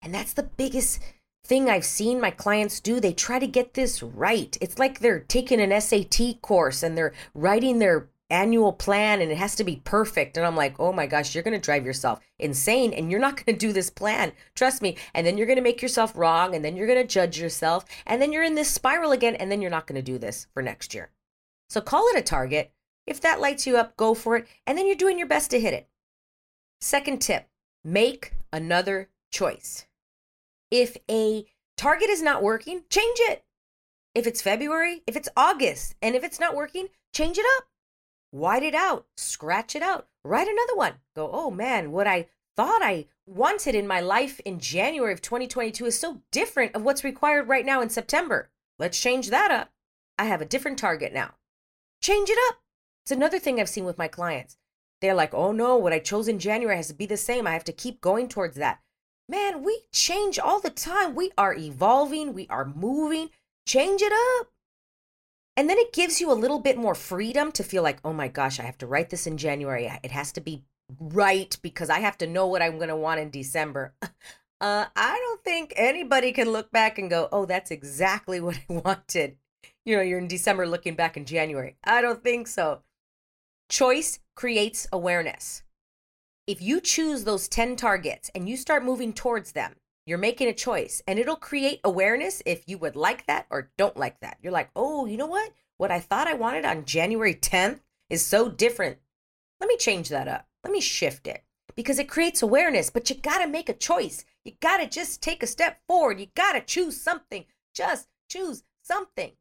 And 0.00 0.14
that's 0.14 0.32
the 0.32 0.42
biggest 0.42 1.00
thing 1.44 1.68
I've 1.68 1.84
seen 1.84 2.18
my 2.18 2.30
clients 2.30 2.80
do. 2.80 2.98
They 2.98 3.12
try 3.12 3.38
to 3.38 3.46
get 3.46 3.74
this 3.74 4.02
right. 4.02 4.56
It's 4.62 4.78
like 4.78 5.00
they're 5.00 5.20
taking 5.20 5.60
an 5.60 5.78
SAT 5.82 6.40
course 6.40 6.82
and 6.82 6.96
they're 6.96 7.12
writing 7.34 7.78
their 7.78 8.08
annual 8.32 8.72
plan 8.72 9.20
and 9.20 9.30
it 9.30 9.36
has 9.36 9.54
to 9.56 9.64
be 9.64 9.76
perfect. 9.84 10.36
And 10.36 10.46
I'm 10.46 10.56
like, 10.56 10.80
oh 10.80 10.92
my 10.92 11.06
gosh, 11.06 11.34
you're 11.34 11.44
going 11.44 11.58
to 11.58 11.64
drive 11.64 11.84
yourself 11.84 12.20
insane 12.38 12.92
and 12.92 13.10
you're 13.10 13.20
not 13.20 13.36
going 13.36 13.56
to 13.56 13.66
do 13.66 13.72
this 13.72 13.90
plan. 13.90 14.32
Trust 14.54 14.80
me. 14.80 14.96
And 15.14 15.26
then 15.26 15.36
you're 15.36 15.46
going 15.46 15.58
to 15.58 15.62
make 15.62 15.82
yourself 15.82 16.16
wrong 16.16 16.54
and 16.54 16.64
then 16.64 16.74
you're 16.74 16.86
going 16.86 17.00
to 17.00 17.06
judge 17.06 17.38
yourself. 17.38 17.84
And 18.06 18.20
then 18.20 18.32
you're 18.32 18.42
in 18.42 18.54
this 18.54 18.70
spiral 18.70 19.12
again 19.12 19.36
and 19.36 19.52
then 19.52 19.60
you're 19.60 19.70
not 19.70 19.86
going 19.86 20.02
to 20.02 20.12
do 20.12 20.18
this 20.18 20.46
for 20.54 20.62
next 20.62 20.94
year. 20.94 21.10
So 21.68 21.80
call 21.80 22.08
it 22.08 22.18
a 22.18 22.22
target. 22.22 22.72
If 23.06 23.20
that 23.20 23.40
lights 23.40 23.66
you 23.66 23.76
up, 23.76 23.96
go 23.96 24.14
for 24.14 24.36
it. 24.36 24.46
And 24.66 24.78
then 24.78 24.86
you're 24.86 24.96
doing 24.96 25.18
your 25.18 25.28
best 25.28 25.50
to 25.50 25.60
hit 25.60 25.74
it. 25.74 25.88
Second 26.80 27.20
tip 27.20 27.48
make 27.84 28.32
another 28.52 29.10
choice. 29.30 29.86
If 30.70 30.96
a 31.10 31.44
target 31.76 32.08
is 32.08 32.22
not 32.22 32.42
working, 32.42 32.84
change 32.88 33.18
it. 33.20 33.44
If 34.14 34.26
it's 34.26 34.42
February, 34.42 35.02
if 35.06 35.16
it's 35.16 35.28
August, 35.36 35.96
and 36.00 36.14
if 36.14 36.22
it's 36.22 36.38
not 36.38 36.54
working, 36.54 36.88
change 37.12 37.38
it 37.38 37.46
up 37.56 37.64
white 38.32 38.64
it 38.64 38.74
out, 38.74 39.06
scratch 39.16 39.76
it 39.76 39.82
out, 39.82 40.08
write 40.24 40.48
another 40.48 40.74
one. 40.74 40.94
Go, 41.14 41.30
oh 41.32 41.50
man, 41.50 41.92
what 41.92 42.08
I 42.08 42.26
thought 42.56 42.82
I 42.82 43.06
wanted 43.26 43.74
in 43.74 43.86
my 43.86 44.00
life 44.00 44.40
in 44.40 44.58
January 44.58 45.12
of 45.12 45.22
2022 45.22 45.86
is 45.86 45.98
so 45.98 46.22
different 46.32 46.74
of 46.74 46.82
what's 46.82 47.04
required 47.04 47.48
right 47.48 47.64
now 47.64 47.80
in 47.80 47.88
September. 47.88 48.50
Let's 48.78 49.00
change 49.00 49.30
that 49.30 49.50
up. 49.50 49.70
I 50.18 50.24
have 50.24 50.40
a 50.40 50.46
different 50.46 50.78
target 50.78 51.12
now. 51.12 51.34
Change 52.00 52.28
it 52.30 52.38
up. 52.48 52.56
It's 53.04 53.12
another 53.12 53.38
thing 53.38 53.60
I've 53.60 53.68
seen 53.68 53.84
with 53.84 53.98
my 53.98 54.08
clients. 54.08 54.56
They're 55.00 55.14
like, 55.14 55.34
oh 55.34 55.52
no, 55.52 55.76
what 55.76 55.92
I 55.92 55.98
chose 55.98 56.28
in 56.28 56.38
January 56.38 56.76
has 56.76 56.88
to 56.88 56.94
be 56.94 57.06
the 57.06 57.16
same. 57.16 57.46
I 57.46 57.52
have 57.52 57.64
to 57.64 57.72
keep 57.72 58.00
going 58.00 58.28
towards 58.28 58.56
that. 58.56 58.80
Man, 59.28 59.62
we 59.62 59.82
change 59.92 60.38
all 60.38 60.60
the 60.60 60.70
time. 60.70 61.14
We 61.14 61.32
are 61.36 61.54
evolving, 61.54 62.32
we 62.32 62.46
are 62.48 62.64
moving. 62.64 63.30
Change 63.66 64.02
it 64.02 64.12
up. 64.12 64.51
And 65.56 65.68
then 65.68 65.78
it 65.78 65.92
gives 65.92 66.20
you 66.20 66.32
a 66.32 66.34
little 66.34 66.58
bit 66.58 66.78
more 66.78 66.94
freedom 66.94 67.52
to 67.52 67.62
feel 67.62 67.82
like, 67.82 67.98
oh 68.04 68.12
my 68.12 68.28
gosh, 68.28 68.58
I 68.58 68.62
have 68.62 68.78
to 68.78 68.86
write 68.86 69.10
this 69.10 69.26
in 69.26 69.36
January. 69.36 69.90
It 70.02 70.10
has 70.10 70.32
to 70.32 70.40
be 70.40 70.64
right 70.98 71.56
because 71.62 71.90
I 71.90 72.00
have 72.00 72.18
to 72.18 72.26
know 72.26 72.46
what 72.46 72.62
I'm 72.62 72.76
going 72.76 72.88
to 72.88 72.96
want 72.96 73.20
in 73.20 73.30
December. 73.30 73.94
Uh, 74.62 74.86
I 74.94 75.18
don't 75.18 75.42
think 75.42 75.72
anybody 75.74 76.30
can 76.30 76.52
look 76.52 76.70
back 76.70 76.96
and 76.96 77.10
go, 77.10 77.28
oh, 77.32 77.46
that's 77.46 77.72
exactly 77.72 78.40
what 78.40 78.56
I 78.56 78.72
wanted. 78.72 79.36
You 79.84 79.96
know, 79.96 80.02
you're 80.02 80.20
in 80.20 80.28
December 80.28 80.68
looking 80.68 80.94
back 80.94 81.16
in 81.16 81.24
January. 81.24 81.74
I 81.82 82.00
don't 82.00 82.22
think 82.22 82.46
so. 82.46 82.82
Choice 83.68 84.20
creates 84.36 84.86
awareness. 84.92 85.64
If 86.46 86.62
you 86.62 86.80
choose 86.80 87.24
those 87.24 87.48
10 87.48 87.74
targets 87.74 88.30
and 88.36 88.48
you 88.48 88.56
start 88.56 88.84
moving 88.84 89.12
towards 89.12 89.50
them, 89.50 89.74
you're 90.06 90.18
making 90.18 90.48
a 90.48 90.54
choice 90.54 91.02
and 91.06 91.18
it'll 91.18 91.36
create 91.36 91.80
awareness 91.84 92.42
if 92.44 92.64
you 92.66 92.78
would 92.78 92.96
like 92.96 93.26
that 93.26 93.46
or 93.50 93.70
don't 93.78 93.96
like 93.96 94.20
that. 94.20 94.38
You're 94.42 94.52
like, 94.52 94.70
oh, 94.74 95.06
you 95.06 95.16
know 95.16 95.26
what? 95.26 95.52
What 95.76 95.90
I 95.90 96.00
thought 96.00 96.26
I 96.26 96.34
wanted 96.34 96.64
on 96.64 96.84
January 96.84 97.34
10th 97.34 97.80
is 98.10 98.24
so 98.24 98.48
different. 98.48 98.98
Let 99.60 99.68
me 99.68 99.76
change 99.76 100.08
that 100.08 100.28
up. 100.28 100.46
Let 100.64 100.72
me 100.72 100.80
shift 100.80 101.26
it 101.26 101.44
because 101.74 101.98
it 101.98 102.08
creates 102.08 102.42
awareness, 102.42 102.90
but 102.90 103.08
you 103.08 103.16
got 103.16 103.38
to 103.38 103.46
make 103.46 103.68
a 103.68 103.74
choice. 103.74 104.24
You 104.44 104.52
got 104.60 104.78
to 104.78 104.88
just 104.88 105.22
take 105.22 105.42
a 105.42 105.46
step 105.46 105.80
forward. 105.86 106.20
You 106.20 106.26
got 106.34 106.52
to 106.52 106.60
choose 106.60 107.00
something. 107.00 107.44
Just 107.74 108.08
choose 108.28 108.64
something. 108.82 109.32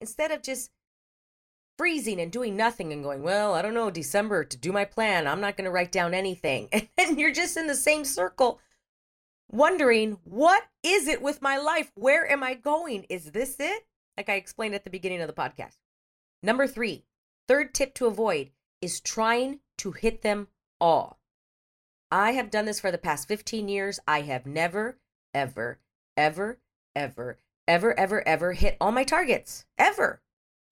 Instead 0.00 0.30
of 0.30 0.42
just 0.42 0.70
freezing 1.78 2.20
and 2.20 2.32
doing 2.32 2.56
nothing 2.56 2.92
and 2.92 3.02
going, 3.02 3.22
well, 3.22 3.54
I 3.54 3.62
don't 3.62 3.74
know, 3.74 3.90
December 3.90 4.44
to 4.44 4.56
do 4.56 4.72
my 4.72 4.84
plan. 4.84 5.26
I'm 5.26 5.40
not 5.40 5.56
going 5.56 5.66
to 5.66 5.70
write 5.70 5.92
down 5.92 6.14
anything. 6.14 6.68
And 6.98 7.20
you're 7.20 7.32
just 7.32 7.56
in 7.56 7.66
the 7.66 7.74
same 7.74 8.04
circle 8.04 8.58
wondering, 9.50 10.18
what 10.24 10.64
is 10.82 11.08
it 11.08 11.22
with 11.22 11.42
my 11.42 11.56
life? 11.56 11.92
Where 11.94 12.30
am 12.30 12.42
I 12.42 12.54
going? 12.54 13.06
Is 13.08 13.32
this 13.32 13.56
it? 13.58 13.86
Like 14.16 14.28
I 14.28 14.34
explained 14.34 14.74
at 14.74 14.84
the 14.84 14.90
beginning 14.90 15.20
of 15.20 15.28
the 15.28 15.32
podcast. 15.32 15.76
Number 16.42 16.66
three, 16.66 17.04
third 17.48 17.74
tip 17.74 17.94
to 17.94 18.06
avoid 18.06 18.50
is 18.80 19.00
trying 19.00 19.60
to 19.78 19.92
hit 19.92 20.22
them 20.22 20.48
all. 20.80 21.18
I 22.10 22.32
have 22.32 22.50
done 22.50 22.66
this 22.66 22.80
for 22.80 22.90
the 22.90 22.98
past 22.98 23.28
15 23.28 23.68
years. 23.68 23.98
I 24.06 24.22
have 24.22 24.46
never, 24.46 24.98
ever, 25.34 25.80
ever, 26.16 26.58
ever, 26.94 27.38
ever, 27.66 27.98
ever, 27.98 28.26
ever 28.26 28.52
hit 28.52 28.76
all 28.80 28.92
my 28.92 29.04
targets, 29.04 29.64
ever. 29.76 30.22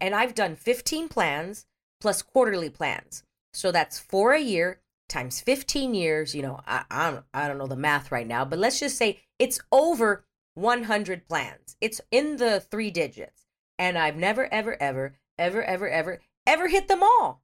And 0.01 0.15
I've 0.15 0.35
done 0.35 0.57
15 0.57 1.09
plans 1.09 1.67
plus 2.01 2.23
quarterly 2.23 2.71
plans. 2.71 3.25
So 3.53 3.73
that's 3.73 3.99
four 3.99 4.33
a 4.33 4.41
year 4.41 4.81
times 5.09 5.41
15 5.41 5.95
years, 5.95 6.35
you 6.35 6.43
know, 6.43 6.61
I, 6.67 6.85
I, 6.91 7.11
don't, 7.11 7.25
I 7.33 7.49
don't 7.49 7.59
know 7.59 7.67
the 7.67 7.77
math 7.77 8.13
right 8.13 8.27
now, 8.27 8.45
but 8.45 8.59
let's 8.59 8.81
just 8.81 8.97
say 8.97 9.21
it's 9.39 9.61
over 9.71 10.25
100 10.55 11.29
plans. 11.29 11.77
It's 11.81 12.01
in 12.11 12.37
the 12.37 12.61
three 12.61 12.91
digits. 12.91 13.47
And 13.79 13.99
I've 13.99 14.17
never, 14.17 14.53
ever, 14.53 14.77
ever, 14.81 15.17
ever, 15.39 15.65
ever, 15.65 15.89
ever, 15.89 16.21
ever 16.47 16.69
hit 16.69 16.89
them 16.89 17.03
all. 17.03 17.43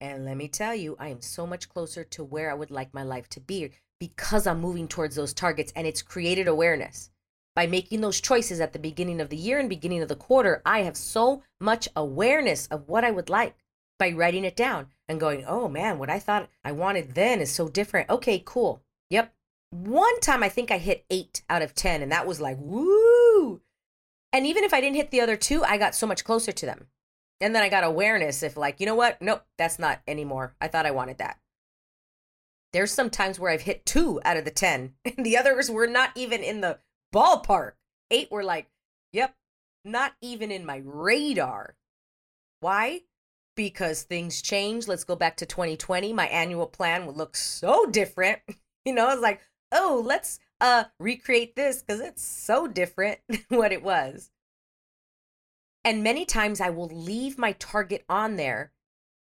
And 0.00 0.24
let 0.24 0.36
me 0.36 0.48
tell 0.48 0.74
you, 0.74 0.96
I 0.98 1.08
am 1.08 1.20
so 1.20 1.46
much 1.46 1.68
closer 1.68 2.04
to 2.04 2.24
where 2.24 2.50
I 2.50 2.54
would 2.54 2.70
like 2.70 2.94
my 2.94 3.02
life 3.02 3.28
to 3.30 3.40
be 3.40 3.70
because 3.98 4.46
I'm 4.46 4.60
moving 4.60 4.88
towards 4.88 5.14
those 5.14 5.34
targets 5.34 5.72
and 5.76 5.86
it's 5.86 6.02
created 6.02 6.48
awareness. 6.48 7.10
By 7.54 7.66
making 7.66 8.00
those 8.00 8.20
choices 8.20 8.60
at 8.60 8.72
the 8.72 8.78
beginning 8.78 9.20
of 9.20 9.28
the 9.28 9.36
year 9.36 9.58
and 9.58 9.68
beginning 9.68 10.02
of 10.02 10.08
the 10.08 10.16
quarter, 10.16 10.62
I 10.64 10.82
have 10.82 10.96
so 10.96 11.42
much 11.60 11.88
awareness 11.94 12.66
of 12.68 12.88
what 12.88 13.04
I 13.04 13.10
would 13.10 13.28
like 13.28 13.54
by 14.00 14.10
writing 14.10 14.44
it 14.44 14.56
down 14.56 14.88
and 15.08 15.20
going, 15.20 15.44
oh 15.46 15.68
man, 15.68 15.98
what 15.98 16.10
I 16.10 16.18
thought 16.18 16.48
I 16.64 16.72
wanted 16.72 17.14
then 17.14 17.40
is 17.40 17.52
so 17.52 17.68
different. 17.68 18.08
Okay, 18.08 18.42
cool. 18.44 18.82
Yep. 19.10 19.32
One 19.70 20.18
time 20.20 20.42
I 20.42 20.48
think 20.48 20.72
I 20.72 20.78
hit 20.78 21.04
eight 21.10 21.42
out 21.48 21.62
of 21.62 21.74
10, 21.74 22.02
and 22.02 22.10
that 22.10 22.26
was 22.26 22.40
like, 22.40 22.56
woo. 22.58 23.60
And 24.32 24.46
even 24.46 24.64
if 24.64 24.74
I 24.74 24.80
didn't 24.80 24.96
hit 24.96 25.10
the 25.10 25.20
other 25.20 25.36
two, 25.36 25.62
I 25.62 25.76
got 25.78 25.94
so 25.94 26.06
much 26.06 26.24
closer 26.24 26.50
to 26.50 26.66
them. 26.66 26.86
And 27.40 27.54
then 27.54 27.62
I 27.62 27.68
got 27.68 27.84
awareness 27.84 28.42
if, 28.42 28.56
like, 28.56 28.80
you 28.80 28.86
know 28.86 28.94
what? 28.94 29.20
Nope, 29.20 29.44
that's 29.58 29.78
not 29.78 30.00
anymore. 30.08 30.54
I 30.60 30.68
thought 30.68 30.86
I 30.86 30.90
wanted 30.90 31.18
that. 31.18 31.38
There's 32.72 32.92
some 32.92 33.10
times 33.10 33.38
where 33.38 33.52
I've 33.52 33.62
hit 33.62 33.84
two 33.84 34.20
out 34.24 34.36
of 34.36 34.44
the 34.44 34.50
10, 34.50 34.94
and 35.04 35.26
the 35.26 35.36
others 35.36 35.70
were 35.70 35.86
not 35.86 36.10
even 36.16 36.42
in 36.42 36.62
the 36.62 36.78
ballpark. 37.14 37.72
Eight 38.10 38.30
were 38.30 38.44
like, 38.44 38.70
yep, 39.12 39.34
not 39.84 40.14
even 40.22 40.50
in 40.50 40.64
my 40.64 40.82
radar. 40.84 41.76
Why? 42.60 43.02
Because 43.56 44.02
things 44.02 44.42
change. 44.42 44.88
Let's 44.88 45.04
go 45.04 45.16
back 45.16 45.36
to 45.38 45.46
2020. 45.46 46.12
My 46.12 46.26
annual 46.26 46.66
plan 46.66 47.06
would 47.06 47.16
look 47.16 47.36
so 47.36 47.86
different. 47.86 48.40
You 48.86 48.94
know, 48.94 49.10
it's 49.10 49.20
like, 49.20 49.42
oh, 49.72 50.02
let's 50.06 50.38
uh 50.58 50.84
recreate 50.98 51.54
this 51.54 51.82
because 51.82 52.00
it's 52.00 52.22
so 52.24 52.66
different 52.66 53.18
what 53.50 53.72
it 53.72 53.82
was. 53.82 54.30
And 55.84 56.02
many 56.02 56.24
times 56.24 56.62
I 56.62 56.70
will 56.70 56.88
leave 56.88 57.36
my 57.36 57.52
target 57.52 58.06
on 58.08 58.36
there 58.36 58.72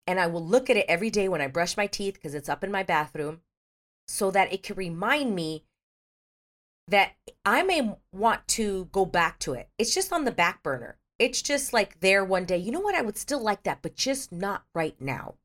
and 0.06 0.20
I 0.20 0.28
will 0.28 0.44
look 0.44 0.70
at 0.70 0.76
it 0.76 0.86
every 0.88 1.10
day 1.10 1.28
when 1.28 1.40
I 1.40 1.48
brush 1.48 1.76
my 1.76 1.88
teeth 1.88 2.14
because 2.14 2.34
it's 2.34 2.48
up 2.48 2.62
in 2.62 2.70
my 2.70 2.84
bathroom 2.84 3.40
so 4.08 4.30
that 4.30 4.52
it 4.52 4.62
can 4.62 4.76
remind 4.76 5.34
me 5.34 5.64
that 6.88 7.12
I 7.44 7.62
may 7.62 7.96
want 8.12 8.46
to 8.48 8.86
go 8.92 9.04
back 9.06 9.38
to 9.40 9.54
it. 9.54 9.70
It's 9.78 9.94
just 9.94 10.12
on 10.12 10.24
the 10.24 10.32
back 10.32 10.62
burner. 10.62 10.98
It's 11.22 11.40
just 11.40 11.72
like 11.72 12.00
there 12.00 12.24
one 12.24 12.46
day, 12.46 12.56
you 12.56 12.72
know 12.72 12.80
what? 12.80 12.96
I 12.96 13.00
would 13.00 13.16
still 13.16 13.40
like 13.40 13.62
that, 13.62 13.78
but 13.80 13.94
just 13.94 14.32
not 14.32 14.64
right 14.74 15.00
now. 15.00 15.36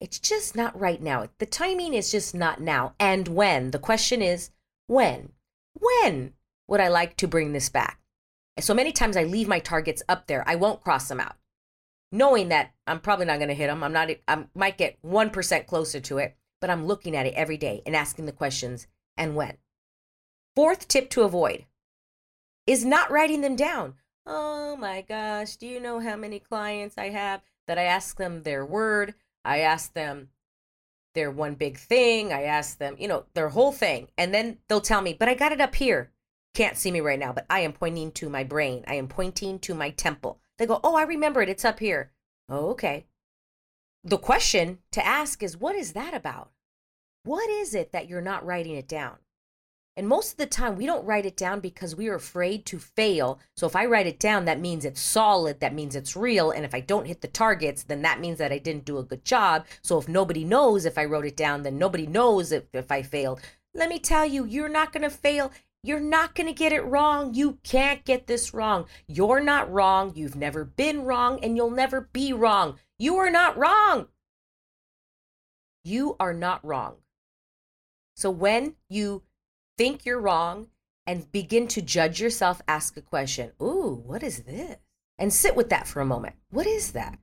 It's 0.00 0.18
just 0.18 0.56
not 0.56 0.76
right 0.76 1.00
now. 1.00 1.28
The 1.38 1.46
timing 1.46 1.94
is 1.94 2.10
just 2.10 2.34
not 2.34 2.60
now. 2.60 2.94
And 2.98 3.28
when? 3.28 3.70
The 3.70 3.78
question 3.78 4.20
is, 4.20 4.50
when? 4.88 5.34
When 5.78 6.32
would 6.66 6.80
I 6.80 6.88
like 6.88 7.16
to 7.18 7.28
bring 7.28 7.52
this 7.52 7.68
back? 7.68 8.00
So 8.58 8.74
many 8.74 8.90
times 8.90 9.16
I 9.16 9.22
leave 9.22 9.46
my 9.46 9.60
targets 9.60 10.02
up 10.08 10.26
there. 10.26 10.42
I 10.48 10.56
won't 10.56 10.82
cross 10.82 11.06
them 11.06 11.20
out, 11.20 11.36
knowing 12.10 12.48
that 12.48 12.72
I'm 12.88 12.98
probably 12.98 13.26
not 13.26 13.38
going 13.38 13.50
to 13.50 13.54
hit 13.54 13.68
them. 13.68 13.84
I'm 13.84 13.92
not. 13.92 14.10
I 14.26 14.46
might 14.52 14.78
get 14.78 14.98
one 15.00 15.30
percent 15.30 15.68
closer 15.68 16.00
to 16.00 16.18
it, 16.18 16.36
but 16.60 16.70
I'm 16.70 16.86
looking 16.86 17.14
at 17.14 17.26
it 17.26 17.34
every 17.34 17.56
day 17.56 17.82
and 17.86 17.94
asking 17.94 18.26
the 18.26 18.32
questions. 18.32 18.88
And 19.16 19.36
when? 19.36 19.58
Fourth 20.56 20.88
tip 20.88 21.08
to 21.10 21.22
avoid 21.22 21.66
is 22.66 22.84
not 22.84 23.12
writing 23.12 23.42
them 23.42 23.54
down. 23.54 23.94
Oh 24.24 24.76
my 24.76 25.02
gosh, 25.02 25.56
do 25.56 25.66
you 25.66 25.80
know 25.80 26.00
how 26.00 26.16
many 26.16 26.38
clients 26.38 26.96
I 26.96 27.08
have 27.08 27.42
that 27.66 27.78
I 27.78 27.84
ask 27.84 28.16
them 28.16 28.42
their 28.42 28.64
word? 28.64 29.14
I 29.44 29.58
ask 29.58 29.92
them 29.92 30.28
their 31.14 31.30
one 31.30 31.54
big 31.54 31.78
thing. 31.78 32.32
I 32.32 32.44
ask 32.44 32.78
them, 32.78 32.96
you 32.98 33.08
know, 33.08 33.24
their 33.34 33.50
whole 33.50 33.72
thing. 33.72 34.08
And 34.16 34.32
then 34.32 34.58
they'll 34.68 34.80
tell 34.80 35.02
me, 35.02 35.14
but 35.14 35.28
I 35.28 35.34
got 35.34 35.52
it 35.52 35.60
up 35.60 35.74
here. 35.74 36.10
Can't 36.54 36.76
see 36.76 36.90
me 36.90 37.00
right 37.00 37.18
now, 37.18 37.32
but 37.32 37.46
I 37.48 37.60
am 37.60 37.72
pointing 37.72 38.12
to 38.12 38.28
my 38.28 38.44
brain. 38.44 38.84
I 38.86 38.94
am 38.94 39.08
pointing 39.08 39.58
to 39.60 39.74
my 39.74 39.90
temple. 39.90 40.38
They 40.58 40.66
go, 40.66 40.80
oh, 40.84 40.94
I 40.94 41.02
remember 41.02 41.42
it. 41.42 41.48
It's 41.48 41.64
up 41.64 41.80
here. 41.80 42.12
Oh, 42.48 42.70
okay. 42.70 43.06
The 44.04 44.18
question 44.18 44.78
to 44.92 45.04
ask 45.04 45.42
is, 45.42 45.56
what 45.56 45.76
is 45.76 45.92
that 45.92 46.14
about? 46.14 46.50
What 47.24 47.48
is 47.48 47.74
it 47.74 47.92
that 47.92 48.08
you're 48.08 48.20
not 48.20 48.44
writing 48.44 48.74
it 48.74 48.88
down? 48.88 49.16
And 49.94 50.08
most 50.08 50.32
of 50.32 50.38
the 50.38 50.46
time, 50.46 50.76
we 50.76 50.86
don't 50.86 51.04
write 51.04 51.26
it 51.26 51.36
down 51.36 51.60
because 51.60 51.94
we 51.94 52.08
are 52.08 52.14
afraid 52.14 52.64
to 52.66 52.78
fail. 52.78 53.38
So 53.56 53.66
if 53.66 53.76
I 53.76 53.84
write 53.84 54.06
it 54.06 54.18
down, 54.18 54.46
that 54.46 54.60
means 54.60 54.86
it's 54.86 55.02
solid, 55.02 55.60
that 55.60 55.74
means 55.74 55.94
it's 55.94 56.16
real. 56.16 56.50
And 56.50 56.64
if 56.64 56.74
I 56.74 56.80
don't 56.80 57.06
hit 57.06 57.20
the 57.20 57.28
targets, 57.28 57.82
then 57.82 58.00
that 58.02 58.18
means 58.18 58.38
that 58.38 58.52
I 58.52 58.58
didn't 58.58 58.86
do 58.86 58.96
a 58.96 59.04
good 59.04 59.24
job. 59.24 59.66
So 59.82 59.98
if 59.98 60.08
nobody 60.08 60.44
knows 60.44 60.86
if 60.86 60.96
I 60.96 61.04
wrote 61.04 61.26
it 61.26 61.36
down, 61.36 61.62
then 61.62 61.76
nobody 61.76 62.06
knows 62.06 62.52
if, 62.52 62.64
if 62.72 62.90
I 62.90 63.02
failed. 63.02 63.40
Let 63.74 63.90
me 63.90 63.98
tell 63.98 64.24
you, 64.24 64.46
you're 64.46 64.68
not 64.68 64.92
going 64.92 65.02
to 65.02 65.10
fail. 65.10 65.52
You're 65.82 66.00
not 66.00 66.34
going 66.34 66.46
to 66.46 66.52
get 66.54 66.72
it 66.72 66.84
wrong. 66.84 67.34
You 67.34 67.58
can't 67.62 68.04
get 68.04 68.26
this 68.26 68.54
wrong. 68.54 68.86
You're 69.08 69.40
not 69.40 69.70
wrong. 69.70 70.12
You've 70.14 70.36
never 70.36 70.64
been 70.64 71.02
wrong, 71.02 71.38
and 71.42 71.56
you'll 71.56 71.70
never 71.70 72.02
be 72.12 72.32
wrong. 72.32 72.78
You 72.98 73.16
are 73.16 73.30
not 73.30 73.58
wrong. 73.58 74.08
You 75.84 76.16
are 76.20 76.32
not 76.32 76.64
wrong. 76.64 76.94
So 78.14 78.30
when 78.30 78.76
you 78.88 79.22
think 79.76 80.04
you're 80.04 80.20
wrong 80.20 80.68
and 81.06 81.30
begin 81.32 81.66
to 81.68 81.82
judge 81.82 82.20
yourself, 82.20 82.62
ask 82.68 82.96
a 82.96 83.02
question. 83.02 83.52
Ooh, 83.60 84.02
what 84.04 84.22
is 84.22 84.40
this? 84.44 84.76
And 85.18 85.32
sit 85.32 85.56
with 85.56 85.68
that 85.70 85.86
for 85.86 86.00
a 86.00 86.06
moment. 86.06 86.36
What 86.50 86.66
is 86.66 86.92
that? 86.92 87.18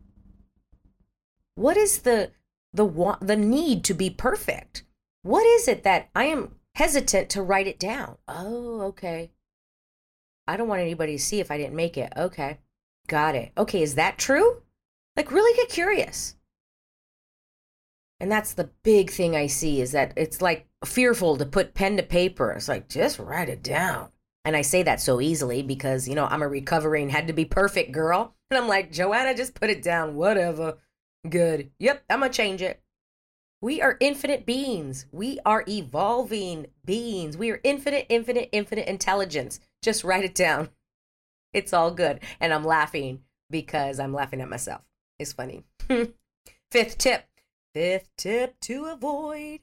What 1.56 1.78
is 1.78 2.00
the 2.00 2.32
the 2.72 2.86
want, 2.86 3.26
the 3.26 3.36
need 3.36 3.84
to 3.86 3.94
be 3.94 4.10
perfect? 4.10 4.84
What 5.24 5.46
is 5.46 5.68
it 5.68 5.84
that 5.84 6.10
I 6.16 6.26
am 6.26 6.56
hesitant 6.76 7.30
to 7.32 7.42
write 7.42 7.68
it 7.68 7.80
down? 7.80 8.18
Oh, 8.28 8.82
okay. 8.82 9.32
I 10.48 10.56
don't 10.56 10.68
want 10.68 10.82
anybody 10.82 11.18
to 11.18 11.24
see 11.24 11.40
if 11.40 11.52
I 11.52 11.58
didn't 11.58 11.76
make 11.76 11.98
it. 11.98 12.14
Okay. 12.16 12.60
Got 13.08 13.36
it. 13.36 13.52
Okay, 13.58 13.82
is 13.82 13.96
that 13.96 14.18
true? 14.18 14.62
Like 15.16 15.32
really 15.32 15.56
get 15.58 15.70
curious. 15.70 16.36
And 18.20 18.32
that's 18.32 18.54
the 18.54 18.70
big 18.84 19.10
thing 19.12 19.36
I 19.36 19.48
see 19.48 19.82
is 19.82 19.94
that 19.94 20.14
it's 20.16 20.42
like 20.42 20.68
fearful 20.86 21.38
to 21.38 21.46
put 21.46 21.74
pen 21.74 21.98
to 21.98 22.04
paper. 22.04 22.52
It's 22.52 22.68
like, 22.68 22.90
just 22.90 23.20
write 23.20 23.50
it 23.50 23.64
down. 23.64 24.10
And 24.44 24.56
I 24.56 24.62
say 24.62 24.84
that 24.84 25.00
so 25.00 25.22
easily 25.22 25.62
because, 25.62 26.08
you 26.08 26.16
know, 26.16 26.26
I'm 26.26 26.42
a 26.42 26.48
recovering, 26.48 27.10
had 27.10 27.28
to 27.28 27.34
be 27.34 27.46
perfect 27.46 27.92
girl. 27.92 28.36
And 28.50 28.58
I'm 28.58 28.68
like, 28.68 28.92
Joanna, 28.92 29.36
just 29.36 29.54
put 29.54 29.70
it 29.70 29.82
down. 29.82 30.16
Whatever. 30.16 30.78
Good. 31.30 31.72
Yep, 31.80 32.04
I'm 32.10 32.20
going 32.20 32.32
to 32.32 32.36
change 32.38 32.62
it. 32.62 32.82
We 33.62 33.82
are 33.82 33.98
infinite 34.00 34.46
beings. 34.46 35.06
We 35.12 35.40
are 35.46 35.66
evolving 35.68 36.68
beings. 36.86 37.38
We 37.38 37.52
are 37.52 37.60
infinite, 37.64 38.06
infinite, 38.10 38.50
infinite 38.54 38.88
intelligence. 38.88 39.60
Just 39.82 40.06
write 40.06 40.24
it 40.24 40.36
down. 40.36 40.70
It's 41.54 41.74
all 41.74 41.92
good. 41.92 42.22
And 42.40 42.54
I'm 42.54 42.64
laughing 42.64 43.24
because 43.50 44.00
I'm 44.00 44.14
laughing 44.14 44.40
at 44.40 44.50
myself. 44.50 44.82
It's 45.20 45.34
funny. 45.34 45.66
Fifth 46.72 46.98
tip 46.98 47.26
Fifth 47.74 48.10
tip 48.18 48.60
to 48.62 48.86
avoid 48.86 49.60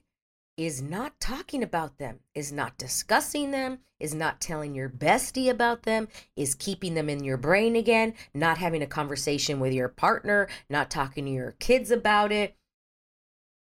is 0.55 0.81
not 0.81 1.19
talking 1.19 1.61
about 1.61 1.97
them, 1.97 2.21
is 2.33 2.53
not 2.53 2.77
discussing 2.77 3.51
them, 3.51 3.79
is 3.99 4.15
not 4.15 4.39
telling 4.39 4.73
your 4.73 4.89
bestie 4.89 5.49
about 5.49 5.83
them, 5.83 6.07
is 6.37 6.55
keeping 6.55 6.93
them 6.93 7.09
in 7.09 7.25
your 7.25 7.35
brain 7.35 7.75
again, 7.75 8.13
not 8.33 8.57
having 8.59 8.81
a 8.81 8.87
conversation 8.87 9.59
with 9.59 9.73
your 9.73 9.89
partner, 9.89 10.47
not 10.69 10.89
talking 10.89 11.25
to 11.25 11.31
your 11.31 11.51
kids 11.59 11.91
about 11.91 12.31
it. 12.31 12.55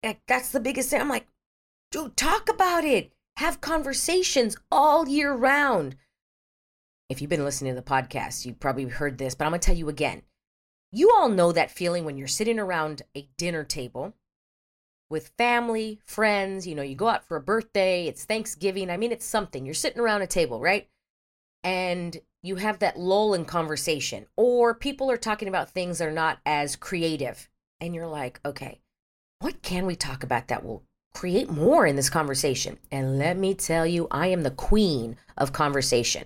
Eh, 0.02 0.14
that's 0.26 0.50
the 0.50 0.60
biggest 0.60 0.90
thing. 0.90 1.00
I'm 1.00 1.08
like, 1.08 1.28
dude, 1.92 2.16
talk 2.16 2.48
about 2.48 2.84
it. 2.84 3.12
Have 3.36 3.60
conversations 3.60 4.56
all 4.72 5.08
year 5.08 5.32
round. 5.32 5.94
If 7.08 7.20
you've 7.20 7.30
been 7.30 7.44
listening 7.44 7.74
to 7.74 7.80
the 7.80 7.86
podcast, 7.86 8.44
you 8.44 8.54
probably 8.54 8.84
heard 8.86 9.18
this, 9.18 9.36
but 9.36 9.44
I'm 9.44 9.52
going 9.52 9.60
to 9.60 9.66
tell 9.66 9.76
you 9.76 9.88
again. 9.88 10.22
You 10.90 11.12
all 11.14 11.28
know 11.28 11.52
that 11.52 11.70
feeling 11.70 12.04
when 12.04 12.16
you're 12.16 12.26
sitting 12.26 12.58
around 12.58 13.02
a 13.16 13.28
dinner 13.38 13.62
table 13.62 14.14
with 15.12 15.30
family, 15.38 16.00
friends, 16.04 16.66
you 16.66 16.74
know, 16.74 16.82
you 16.82 16.96
go 16.96 17.08
out 17.08 17.24
for 17.24 17.36
a 17.36 17.40
birthday, 17.40 18.06
it's 18.06 18.24
Thanksgiving. 18.24 18.90
I 18.90 18.96
mean, 18.96 19.12
it's 19.12 19.26
something. 19.26 19.64
You're 19.64 19.74
sitting 19.74 20.00
around 20.00 20.22
a 20.22 20.26
table, 20.26 20.58
right? 20.58 20.88
And 21.62 22.16
you 22.42 22.56
have 22.56 22.80
that 22.80 22.98
lull 22.98 23.34
in 23.34 23.44
conversation, 23.44 24.26
or 24.36 24.74
people 24.74 25.10
are 25.10 25.16
talking 25.16 25.46
about 25.46 25.70
things 25.70 25.98
that 25.98 26.08
are 26.08 26.10
not 26.10 26.38
as 26.44 26.74
creative. 26.74 27.48
And 27.80 27.94
you're 27.94 28.08
like, 28.08 28.40
okay, 28.44 28.80
what 29.38 29.62
can 29.62 29.86
we 29.86 29.94
talk 29.94 30.24
about 30.24 30.48
that 30.48 30.64
will 30.64 30.82
create 31.14 31.50
more 31.50 31.86
in 31.86 31.94
this 31.94 32.10
conversation? 32.10 32.78
And 32.90 33.18
let 33.18 33.36
me 33.36 33.54
tell 33.54 33.86
you, 33.86 34.08
I 34.10 34.28
am 34.28 34.42
the 34.42 34.50
queen 34.50 35.16
of 35.36 35.52
conversation. 35.52 36.24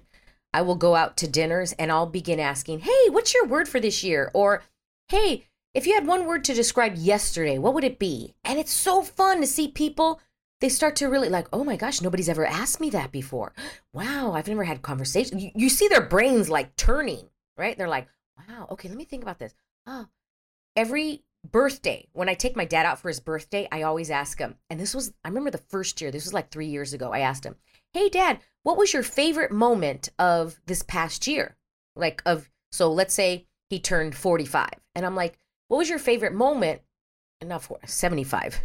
I 0.55 0.63
will 0.63 0.77
go 0.77 0.95
out 0.95 1.17
to 1.19 1.29
dinners 1.29 1.73
and 1.73 1.91
I'll 1.91 2.07
begin 2.07 2.41
asking, 2.41 2.81
hey, 2.81 3.11
what's 3.11 3.35
your 3.35 3.47
word 3.47 3.69
for 3.69 3.81
this 3.81 4.03
year? 4.05 4.31
Or, 4.33 4.63
hey, 5.09 5.49
if 5.75 5.87
you 5.87 5.95
had 5.95 6.07
one 6.07 6.27
word 6.27 6.45
to 6.45 6.55
describe 6.55 6.97
yesterday, 6.97 7.59
what 7.59 7.75
would 7.75 7.85
it 7.85 7.99
be? 7.99 8.35
And 8.45 8.59
it's 8.59 8.73
so 8.73 9.03
fun 9.03 9.41
to 9.41 9.47
see 9.47 9.69
people, 9.69 10.21
they 10.61 10.69
start 10.69 10.97
to 10.97 11.07
really 11.07 11.29
like, 11.29 11.49
oh 11.53 11.65
my 11.65 11.77
gosh, 11.77 12.01
nobody's 12.01 12.29
ever 12.29 12.47
asked 12.47 12.81
me 12.81 12.91
that 12.91 13.13
before. 13.13 13.53
Wow, 13.93 14.33
I've 14.33 14.49
never 14.49 14.65
had 14.65 14.83
conversation. 14.83 15.39
You, 15.39 15.51
you 15.55 15.69
see 15.69 15.89
their 15.89 16.01
brains 16.01 16.49
like 16.49 16.77
turning, 16.77 17.29
right? 17.57 17.77
They're 17.77 17.89
like, 17.89 18.09
wow, 18.49 18.67
okay, 18.71 18.89
let 18.89 18.97
me 18.97 19.05
think 19.05 19.23
about 19.23 19.39
this. 19.39 19.55
Oh, 19.87 20.07
every 20.75 21.25
birthday, 21.51 22.09
when 22.13 22.29
I 22.29 22.35
take 22.35 22.57
my 22.57 22.65
dad 22.65 22.87
out 22.87 22.99
for 22.99 23.09
his 23.09 23.21
birthday, 23.21 23.69
I 23.71 23.83
always 23.83 24.11
ask 24.11 24.39
him, 24.39 24.57
and 24.71 24.81
this 24.81 24.95
was, 24.95 25.13
I 25.25 25.29
remember 25.29 25.51
the 25.51 25.59
first 25.59 26.01
year, 26.01 26.11
this 26.11 26.25
was 26.25 26.35
like 26.35 26.51
three 26.51 26.67
years 26.67 26.93
ago, 26.93 27.13
I 27.13 27.21
asked 27.21 27.45
him, 27.45 27.57
hey, 27.93 28.09
dad, 28.09 28.41
what 28.63 28.77
was 28.77 28.93
your 28.93 29.03
favorite 29.03 29.53
moment 29.53 30.09
of 30.19 30.59
this 30.67 30.83
past 30.83 31.27
year? 31.27 31.57
Like, 31.95 32.23
of, 32.27 32.51
so 32.73 32.93
let's 32.93 33.15
say 33.15 33.47
he 33.71 33.79
turned 33.79 34.15
45. 34.15 34.69
And 34.95 35.07
I'm 35.07 35.15
like, 35.15 35.39
what 35.69 35.79
was 35.79 35.89
your 35.89 35.99
favorite 35.99 36.33
moment? 36.33 36.83
Not 37.45 37.63
for 37.63 37.79
75. 37.85 38.61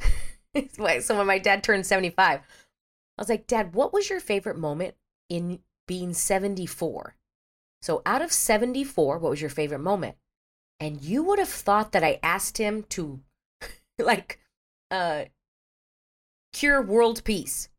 so 1.02 1.18
when 1.18 1.28
my 1.28 1.40
dad 1.40 1.64
turned 1.64 1.86
75, 1.86 2.40
I 2.40 3.22
was 3.22 3.30
like, 3.30 3.48
Dad, 3.48 3.74
what 3.74 3.94
was 3.94 4.10
your 4.10 4.20
favorite 4.20 4.58
moment 4.58 4.96
in 5.30 5.60
being 5.88 6.14
74? 6.14 7.16
So 7.82 8.02
out 8.06 8.22
of 8.22 8.32
74, 8.32 9.18
what 9.18 9.30
was 9.30 9.42
your 9.42 9.50
favorite 9.50 9.80
moment? 9.80 10.16
And 10.80 11.02
you 11.02 11.24
would 11.24 11.40
have 11.40 11.50
thought 11.50 11.92
that 11.92 12.04
I 12.04 12.20
asked 12.24 12.58
him 12.58 12.84
to 12.90 13.22
like 14.00 14.40
uh 14.90 15.26
cure 16.54 16.82
world 16.82 17.24
peace. 17.24 17.70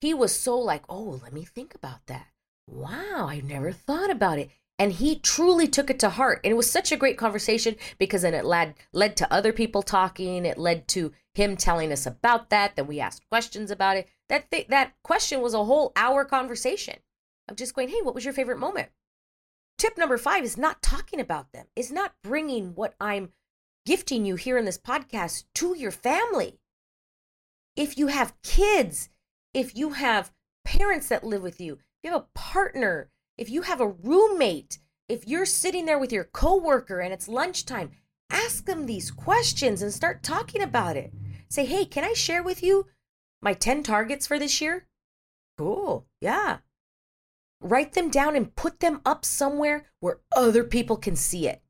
He 0.00 0.14
was 0.14 0.34
so 0.34 0.58
like, 0.58 0.84
"Oh, 0.88 1.20
let 1.22 1.32
me 1.32 1.44
think 1.44 1.74
about 1.74 2.06
that." 2.06 2.26
Wow, 2.66 3.26
I 3.28 3.40
never 3.40 3.72
thought 3.72 4.10
about 4.10 4.38
it 4.38 4.50
and 4.78 4.92
he 4.92 5.18
truly 5.18 5.66
took 5.66 5.90
it 5.90 5.98
to 6.00 6.10
heart. 6.10 6.40
And 6.44 6.52
it 6.52 6.56
was 6.56 6.70
such 6.70 6.92
a 6.92 6.96
great 6.96 7.18
conversation 7.18 7.76
because 7.98 8.22
then 8.22 8.34
it 8.34 8.44
led 8.44 8.74
led 8.92 9.16
to 9.16 9.32
other 9.32 9.52
people 9.52 9.82
talking. 9.82 10.46
It 10.46 10.56
led 10.56 10.86
to 10.88 11.12
him 11.34 11.56
telling 11.56 11.92
us 11.92 12.06
about 12.06 12.50
that 12.50 12.76
then 12.76 12.86
we 12.86 13.00
asked 13.00 13.28
questions 13.28 13.70
about 13.70 13.96
it. 13.96 14.08
That 14.28 14.50
th- 14.50 14.68
that 14.68 14.94
question 15.02 15.40
was 15.40 15.54
a 15.54 15.64
whole 15.64 15.92
hour 15.96 16.24
conversation 16.24 16.96
of 17.48 17.56
just 17.56 17.74
going 17.74 17.88
hey 17.88 18.02
what 18.02 18.14
was 18.14 18.24
your 18.24 18.34
favorite 18.34 18.58
moment? 18.58 18.90
Tip 19.78 19.96
number 19.96 20.18
5 20.18 20.44
is 20.44 20.56
not 20.56 20.82
talking 20.82 21.20
about 21.20 21.52
them. 21.52 21.66
Is 21.74 21.90
not 21.90 22.14
bringing 22.22 22.74
what 22.74 22.94
i'm 23.00 23.30
gifting 23.84 24.24
you 24.24 24.36
here 24.36 24.58
in 24.58 24.64
this 24.64 24.78
podcast 24.78 25.44
to 25.54 25.74
your 25.76 25.90
family. 25.90 26.60
If 27.74 27.98
you 27.98 28.08
have 28.08 28.40
kids 28.42 29.08
if 29.54 29.76
you 29.76 29.90
have 29.90 30.32
parents 30.64 31.08
that 31.08 31.24
live 31.24 31.42
with 31.42 31.60
you 31.60 31.74
if 31.74 32.04
you 32.04 32.12
have 32.12 32.22
a 32.22 32.38
partner 32.38 33.10
if 33.38 33.48
you 33.48 33.62
have 33.62 33.80
a 33.80 33.88
roommate, 33.88 34.78
if 35.08 35.26
you're 35.26 35.46
sitting 35.46 35.86
there 35.86 35.98
with 35.98 36.12
your 36.12 36.24
coworker 36.24 37.00
and 37.00 37.12
it's 37.14 37.28
lunchtime, 37.28 37.92
ask 38.28 38.66
them 38.66 38.84
these 38.84 39.10
questions 39.10 39.80
and 39.80 39.92
start 39.92 40.22
talking 40.22 40.60
about 40.60 40.96
it. 40.96 41.12
Say, 41.48 41.64
hey, 41.64 41.84
can 41.86 42.04
I 42.04 42.12
share 42.12 42.42
with 42.42 42.62
you 42.62 42.86
my 43.40 43.54
10 43.54 43.84
targets 43.84 44.26
for 44.26 44.38
this 44.38 44.60
year? 44.60 44.86
Cool. 45.56 46.06
Yeah. 46.20 46.58
Write 47.60 47.94
them 47.94 48.10
down 48.10 48.36
and 48.36 48.54
put 48.54 48.80
them 48.80 49.00
up 49.06 49.24
somewhere 49.24 49.86
where 50.00 50.20
other 50.36 50.64
people 50.64 50.96
can 50.96 51.16
see 51.16 51.48
it. 51.48 51.62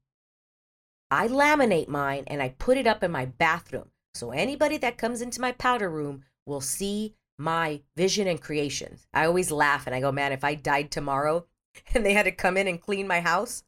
I 1.11 1.29
laminate 1.29 1.89
mine 1.89 2.25
and 2.27 2.43
I 2.43 2.51
put 2.51 2.77
it 2.77 2.87
up 2.87 3.05
in 3.05 3.11
my 3.11 3.27
bathroom. 3.27 3.91
So 4.15 4.31
anybody 4.31 4.79
that 4.79 4.99
comes 4.99 5.23
into 5.23 5.41
my 5.41 5.53
powder 5.53 5.89
room 5.89 6.25
will 6.45 6.61
see 6.61 7.15
my 7.39 7.83
vision 7.97 8.27
and 8.27 8.41
creations. 8.41 9.07
I 9.15 9.27
always 9.27 9.51
laugh 9.51 9.87
and 9.87 9.95
I 9.95 10.01
go, 10.01 10.11
man, 10.11 10.33
if 10.33 10.45
I 10.45 10.55
died 10.55 10.91
tomorrow, 10.91 11.47
and 11.95 12.05
they 12.05 12.13
had 12.13 12.25
to 12.25 12.33
come 12.33 12.57
in 12.57 12.69
and 12.69 12.81
clean 12.81 13.07
my 13.07 13.21
house. 13.21 13.65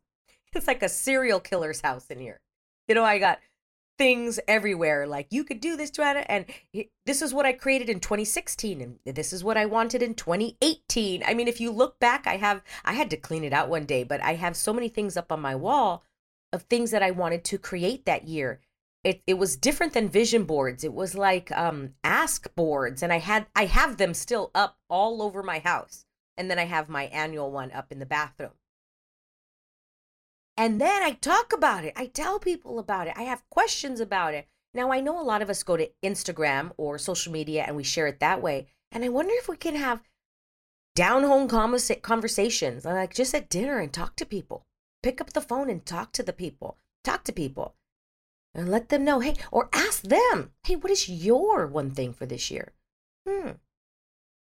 It's 0.52 0.66
like 0.66 0.82
a 0.82 0.88
serial 0.88 1.40
killer's 1.40 1.80
house 1.80 2.06
in 2.10 2.18
here. 2.18 2.40
You 2.88 2.94
know, 2.94 3.04
I 3.04 3.18
got 3.18 3.38
things 4.00 4.40
everywhere. 4.48 5.06
Like 5.06 5.26
you 5.28 5.44
could 5.44 5.60
do 5.60 5.76
this, 5.76 5.90
to 5.90 5.96
Joanna, 5.96 6.20
and 6.20 6.46
this 7.04 7.20
is 7.20 7.34
what 7.34 7.44
I 7.44 7.52
created 7.52 7.90
in 7.90 8.00
2016, 8.00 8.80
and 8.80 8.98
this 9.04 9.30
is 9.30 9.44
what 9.44 9.58
I 9.58 9.66
wanted 9.66 10.02
in 10.02 10.14
2018. 10.14 11.22
I 11.26 11.34
mean, 11.34 11.46
if 11.46 11.60
you 11.60 11.70
look 11.70 11.98
back, 11.98 12.26
I 12.26 12.38
have 12.38 12.62
I 12.82 12.94
had 12.94 13.10
to 13.10 13.18
clean 13.18 13.44
it 13.44 13.52
out 13.52 13.68
one 13.68 13.84
day, 13.84 14.02
but 14.02 14.22
I 14.22 14.36
have 14.36 14.56
so 14.56 14.72
many 14.72 14.88
things 14.88 15.18
up 15.18 15.30
on 15.30 15.42
my 15.42 15.54
wall 15.54 16.02
of 16.50 16.62
things 16.62 16.92
that 16.92 17.02
I 17.02 17.10
wanted 17.10 17.44
to 17.44 17.58
create 17.58 18.06
that 18.06 18.26
year. 18.26 18.60
It 19.04 19.22
it 19.26 19.34
was 19.34 19.54
different 19.54 19.92
than 19.92 20.08
vision 20.08 20.44
boards. 20.44 20.82
It 20.82 20.94
was 20.94 21.14
like 21.14 21.52
um 21.52 21.90
ask 22.02 22.54
boards, 22.54 23.02
and 23.02 23.12
I 23.12 23.18
had 23.18 23.48
I 23.54 23.66
have 23.66 23.98
them 23.98 24.14
still 24.14 24.50
up 24.54 24.78
all 24.88 25.20
over 25.20 25.42
my 25.42 25.58
house, 25.58 26.06
and 26.36 26.50
then 26.50 26.58
I 26.58 26.64
have 26.64 26.88
my 26.88 27.04
annual 27.04 27.50
one 27.50 27.72
up 27.72 27.92
in 27.92 27.98
the 27.98 28.06
bathroom. 28.06 28.52
And 30.56 30.80
then 30.80 31.02
I 31.02 31.12
talk 31.12 31.52
about 31.52 31.84
it. 31.84 31.94
I 31.96 32.06
tell 32.06 32.38
people 32.38 32.78
about 32.78 33.06
it. 33.06 33.14
I 33.16 33.22
have 33.22 33.48
questions 33.48 34.00
about 34.00 34.34
it. 34.34 34.46
Now, 34.74 34.92
I 34.92 35.00
know 35.00 35.20
a 35.20 35.24
lot 35.24 35.42
of 35.42 35.50
us 35.50 35.62
go 35.62 35.76
to 35.76 35.90
Instagram 36.04 36.72
or 36.76 36.98
social 36.98 37.32
media 37.32 37.64
and 37.66 37.76
we 37.76 37.82
share 37.82 38.06
it 38.06 38.20
that 38.20 38.42
way. 38.42 38.68
And 38.92 39.04
I 39.04 39.08
wonder 39.08 39.32
if 39.36 39.48
we 39.48 39.56
can 39.56 39.74
have 39.74 40.02
down 40.94 41.22
home 41.22 41.48
conversations, 41.48 42.84
like 42.84 43.14
just 43.14 43.34
at 43.34 43.48
dinner 43.48 43.78
and 43.78 43.92
talk 43.92 44.16
to 44.16 44.26
people. 44.26 44.66
Pick 45.02 45.20
up 45.20 45.32
the 45.32 45.40
phone 45.40 45.70
and 45.70 45.84
talk 45.84 46.12
to 46.12 46.22
the 46.22 46.32
people. 46.32 46.76
Talk 47.04 47.24
to 47.24 47.32
people 47.32 47.74
and 48.54 48.68
let 48.68 48.88
them 48.88 49.04
know, 49.04 49.20
hey, 49.20 49.36
or 49.50 49.68
ask 49.72 50.02
them, 50.02 50.52
hey, 50.64 50.76
what 50.76 50.90
is 50.90 51.08
your 51.08 51.66
one 51.66 51.90
thing 51.90 52.12
for 52.12 52.26
this 52.26 52.50
year? 52.50 52.72
Hmm. 53.28 53.52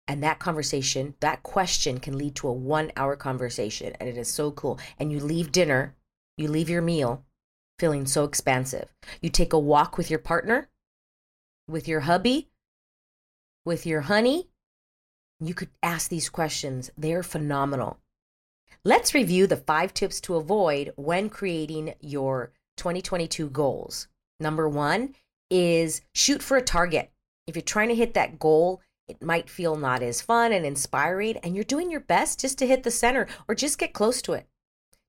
And 0.08 0.22
that 0.24 0.40
conversation, 0.40 1.16
that 1.20 1.44
question 1.44 2.00
can 2.00 2.18
lead 2.18 2.36
to 2.36 2.48
a 2.48 2.54
one 2.54 2.92
hour 2.96 3.16
conversation. 3.16 3.94
And 4.00 4.08
it 4.08 4.18
is 4.18 4.28
so 4.28 4.52
cool. 4.52 4.80
And 5.00 5.12
you 5.12 5.20
leave 5.20 5.52
dinner, 5.52 5.96
you 6.38 6.48
leave 6.48 6.70
your 6.70 6.82
meal 6.82 7.24
feeling 7.80 8.06
so 8.06 8.24
expansive. 8.24 8.88
You 9.22 9.30
take 9.30 9.54
a 9.54 9.60
walk 9.60 9.98
with 9.98 10.10
your 10.10 10.20
partner, 10.20 10.70
with 11.68 11.88
your 11.88 12.02
hubby, 12.02 12.50
with 13.66 13.86
your 13.86 14.02
honey. 14.02 14.48
You 15.40 15.54
could 15.54 15.70
ask 15.84 16.10
these 16.10 16.30
questions. 16.30 16.92
They're 16.98 17.24
phenomenal. 17.24 18.00
Let's 18.84 19.14
review 19.14 19.48
the 19.48 19.58
five 19.58 19.94
tips 19.94 20.22
to 20.22 20.36
avoid 20.36 20.94
when 20.96 21.30
creating 21.30 21.96
your 22.00 22.52
2022 22.78 23.50
goals. 23.50 24.08
Number 24.40 24.70
one 24.70 25.16
is 25.50 26.02
shoot 26.14 26.42
for 26.42 26.58
a 26.58 26.62
target. 26.62 27.12
If 27.48 27.56
you're 27.56 27.64
trying 27.64 27.90
to 27.90 27.96
hit 27.96 28.14
that 28.14 28.40
goal, 28.40 28.82
it 29.08 29.22
might 29.22 29.50
feel 29.50 29.76
not 29.76 30.02
as 30.02 30.22
fun 30.22 30.52
and 30.52 30.66
inspiring, 30.66 31.38
and 31.38 31.56
you're 31.56 31.64
doing 31.64 31.92
your 31.92 32.00
best 32.00 32.40
just 32.40 32.58
to 32.60 32.68
hit 32.68 32.84
the 32.84 32.92
center 32.92 33.28
or 33.48 33.56
just 33.56 33.78
get 33.78 33.94
close 33.94 34.22
to 34.24 34.34
it. 34.34 34.48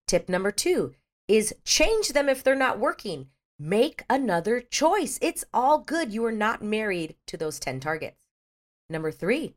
Tip 0.06 0.28
number 0.28 0.52
two 0.52 0.94
is 1.28 1.54
change 1.64 2.10
them 2.10 2.28
if 2.28 2.44
they're 2.44 2.54
not 2.54 2.78
working. 2.78 3.28
Make 3.58 4.04
another 4.10 4.60
choice. 4.60 5.18
It's 5.22 5.44
all 5.52 5.78
good. 5.78 6.12
You 6.12 6.24
are 6.26 6.32
not 6.32 6.62
married 6.62 7.16
to 7.26 7.36
those 7.36 7.58
10 7.58 7.80
targets. 7.80 8.26
Number 8.90 9.10
three, 9.10 9.54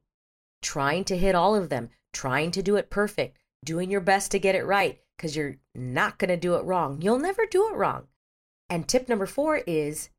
trying 0.61 1.03
to 1.05 1.17
hit 1.17 1.35
all 1.35 1.55
of 1.55 1.69
them, 1.69 1.89
trying 2.13 2.51
to 2.51 2.63
do 2.63 2.77
it 2.77 2.89
perfect, 2.89 3.37
doing 3.63 3.91
your 3.91 4.01
best 4.01 4.31
to 4.31 4.39
get 4.39 4.55
it 4.55 4.65
right 4.65 4.99
because 5.17 5.35
you're 5.35 5.57
not 5.75 6.17
going 6.17 6.29
to 6.29 6.37
do 6.37 6.55
it 6.55 6.63
wrong. 6.63 7.01
You'll 7.01 7.19
never 7.19 7.45
do 7.45 7.69
it 7.69 7.75
wrong. 7.75 8.07
And 8.69 8.87
tip 8.87 9.09
number 9.09 9.25
four 9.25 9.57
is 9.67 10.09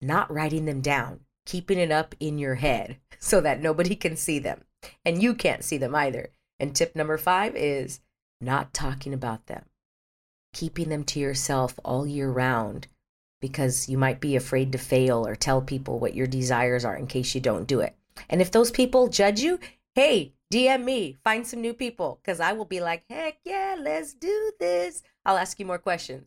not 0.00 0.32
writing 0.32 0.66
them 0.66 0.80
down, 0.80 1.20
keeping 1.46 1.78
it 1.78 1.90
up 1.90 2.14
in 2.20 2.38
your 2.38 2.56
head 2.56 2.98
so 3.18 3.40
that 3.40 3.62
nobody 3.62 3.96
can 3.96 4.16
see 4.16 4.38
them 4.38 4.62
and 5.04 5.22
you 5.22 5.34
can't 5.34 5.64
see 5.64 5.78
them 5.78 5.94
either. 5.94 6.28
And 6.60 6.74
tip 6.74 6.94
number 6.94 7.16
five 7.16 7.56
is 7.56 8.00
not 8.40 8.74
talking 8.74 9.14
about 9.14 9.46
them, 9.46 9.64
keeping 10.52 10.90
them 10.90 11.04
to 11.04 11.20
yourself 11.20 11.78
all 11.84 12.06
year 12.06 12.30
round 12.30 12.86
because 13.40 13.88
you 13.88 13.98
might 13.98 14.20
be 14.20 14.36
afraid 14.36 14.72
to 14.72 14.78
fail 14.78 15.26
or 15.26 15.34
tell 15.34 15.60
people 15.60 15.98
what 15.98 16.14
your 16.14 16.26
desires 16.26 16.84
are 16.84 16.96
in 16.96 17.06
case 17.06 17.34
you 17.34 17.40
don't 17.40 17.66
do 17.66 17.80
it. 17.80 17.94
And 18.28 18.40
if 18.40 18.50
those 18.50 18.70
people 18.70 19.08
judge 19.08 19.40
you, 19.40 19.58
hey, 19.94 20.32
DM 20.52 20.84
me, 20.84 21.16
find 21.24 21.46
some 21.46 21.60
new 21.60 21.74
people 21.74 22.18
because 22.22 22.40
I 22.40 22.52
will 22.52 22.64
be 22.64 22.80
like, 22.80 23.04
heck 23.10 23.38
yeah, 23.44 23.76
let's 23.78 24.14
do 24.14 24.52
this. 24.58 25.02
I'll 25.24 25.36
ask 25.36 25.58
you 25.58 25.66
more 25.66 25.78
questions. 25.78 26.26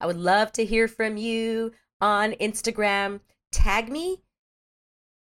I 0.00 0.06
would 0.06 0.18
love 0.18 0.52
to 0.52 0.64
hear 0.64 0.88
from 0.88 1.16
you 1.16 1.72
on 2.00 2.32
Instagram. 2.32 3.20
Tag 3.54 3.88
me 3.88 4.20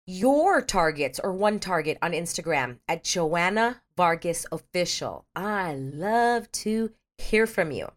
your 0.08 0.60
targets 0.60 1.20
or 1.24 1.32
one 1.32 1.60
target 1.60 2.00
on 2.02 2.14
Instagram 2.14 2.80
at 2.88 3.04
Joanna 3.04 3.84
Vargas 3.96 4.48
Official. 4.52 5.28
I 5.36 5.76
love 5.76 6.52
to 6.54 6.94
hear 7.20 7.46
from 7.46 7.70
you. 7.70 7.92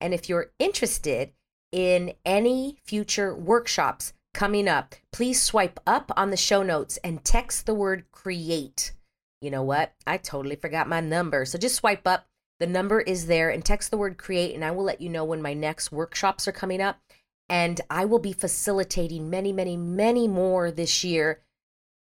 And 0.00 0.14
if 0.14 0.28
you're 0.28 0.52
interested 0.60 1.32
in 1.72 2.12
any 2.24 2.78
future 2.84 3.34
workshops 3.34 4.12
coming 4.32 4.68
up, 4.68 4.94
please 5.12 5.42
swipe 5.42 5.80
up 5.88 6.12
on 6.16 6.30
the 6.30 6.36
show 6.36 6.62
notes 6.62 6.96
and 7.02 7.24
text 7.24 7.66
the 7.66 7.74
word 7.74 8.04
create. 8.12 8.92
You 9.40 9.50
know 9.50 9.64
what? 9.64 9.92
I 10.06 10.18
totally 10.18 10.54
forgot 10.54 10.88
my 10.88 11.00
number. 11.00 11.44
So 11.44 11.58
just 11.58 11.74
swipe 11.74 12.06
up. 12.06 12.28
The 12.60 12.68
number 12.68 13.00
is 13.00 13.26
there 13.26 13.50
and 13.50 13.64
text 13.64 13.90
the 13.90 13.98
word 13.98 14.18
create, 14.18 14.54
and 14.54 14.64
I 14.64 14.70
will 14.70 14.84
let 14.84 15.00
you 15.00 15.08
know 15.08 15.24
when 15.24 15.42
my 15.42 15.52
next 15.52 15.90
workshops 15.90 16.46
are 16.46 16.52
coming 16.52 16.80
up. 16.80 17.00
And 17.48 17.80
I 17.90 18.04
will 18.04 18.18
be 18.18 18.32
facilitating 18.32 19.28
many, 19.28 19.52
many, 19.52 19.76
many 19.76 20.26
more 20.28 20.70
this 20.70 21.04
year. 21.04 21.40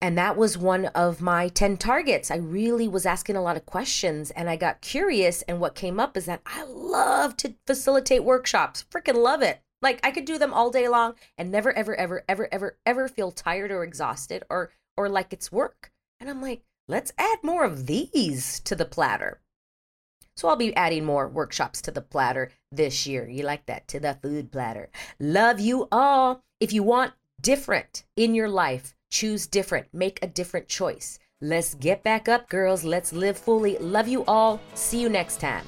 And 0.02 0.18
that 0.18 0.36
was 0.36 0.58
one 0.58 0.88
of 0.88 1.22
my 1.22 1.48
10 1.48 1.78
targets. 1.78 2.32
I 2.32 2.38
really 2.38 2.88
was 2.88 3.06
asking 3.06 3.36
a 3.36 3.42
lot 3.42 3.56
of 3.56 3.68
questions 3.68 4.32
and 4.32 4.50
I 4.50 4.56
got 4.56 4.82
curious. 4.82 5.44
And 5.44 5.60
what 5.60 5.76
came 5.76 6.00
up 6.00 6.18
is 6.18 6.26
that 6.26 6.42
I 6.46 6.64
love 6.64 7.38
to 7.38 7.54
facilitate 7.68 8.24
workshops, 8.24 8.84
freaking 8.92 9.22
love 9.22 9.44
it. 9.44 9.62
Like 9.82 10.00
I 10.04 10.12
could 10.12 10.26
do 10.26 10.38
them 10.38 10.54
all 10.54 10.72
day 10.72 10.88
long 10.88 11.14
and 11.38 11.52
never, 11.52 11.72
ever, 11.72 11.96
ever, 11.96 12.24
ever, 12.28 12.48
ever, 12.52 12.78
ever 12.86 13.08
feel 13.08 13.32
tired 13.32 13.72
or 13.72 13.84
exhausted 13.84 14.44
or, 14.50 14.72
or 14.98 15.08
like 15.08 15.34
it's 15.34 15.52
work. 15.52 15.92
And 16.20 16.30
I'm 16.30 16.42
like, 16.42 16.64
let's 16.88 17.14
add 17.18 17.40
more 17.44 17.64
of 17.64 17.86
these 17.86 18.60
to 18.62 18.76
the 18.76 18.86
platter. 18.86 19.40
So 20.42 20.48
I'll 20.48 20.56
be 20.56 20.76
adding 20.76 21.06
more 21.06 21.28
workshops 21.28 21.84
to 21.84 21.92
the 21.92 22.02
platter 22.02 22.50
this 22.72 23.06
year. 23.06 23.30
You 23.30 23.44
like 23.44 23.68
that? 23.68 23.88
To 23.90 24.00
the 24.00 24.18
food 24.24 24.52
platter. 24.52 24.90
Love 25.20 25.60
you 25.60 25.88
all. 25.92 26.42
If 26.60 26.74
you 26.74 26.82
want 26.82 27.14
different 27.40 28.06
in 28.18 28.34
your 28.34 28.50
life, 28.50 28.96
choose 29.12 29.46
different, 29.46 29.94
make 29.94 30.18
a 30.24 30.26
different 30.26 30.68
choice. 30.68 31.20
Let's 31.42 31.76
get 31.76 32.02
back 32.02 32.28
up, 32.28 32.50
girls. 32.50 32.84
Let's 32.84 33.14
live 33.14 33.38
fully. 33.38 33.78
Love 33.78 34.08
you 34.08 34.26
all. 34.26 34.60
See 34.74 35.00
you 35.00 35.10
next 35.10 35.40
time. 35.40 35.68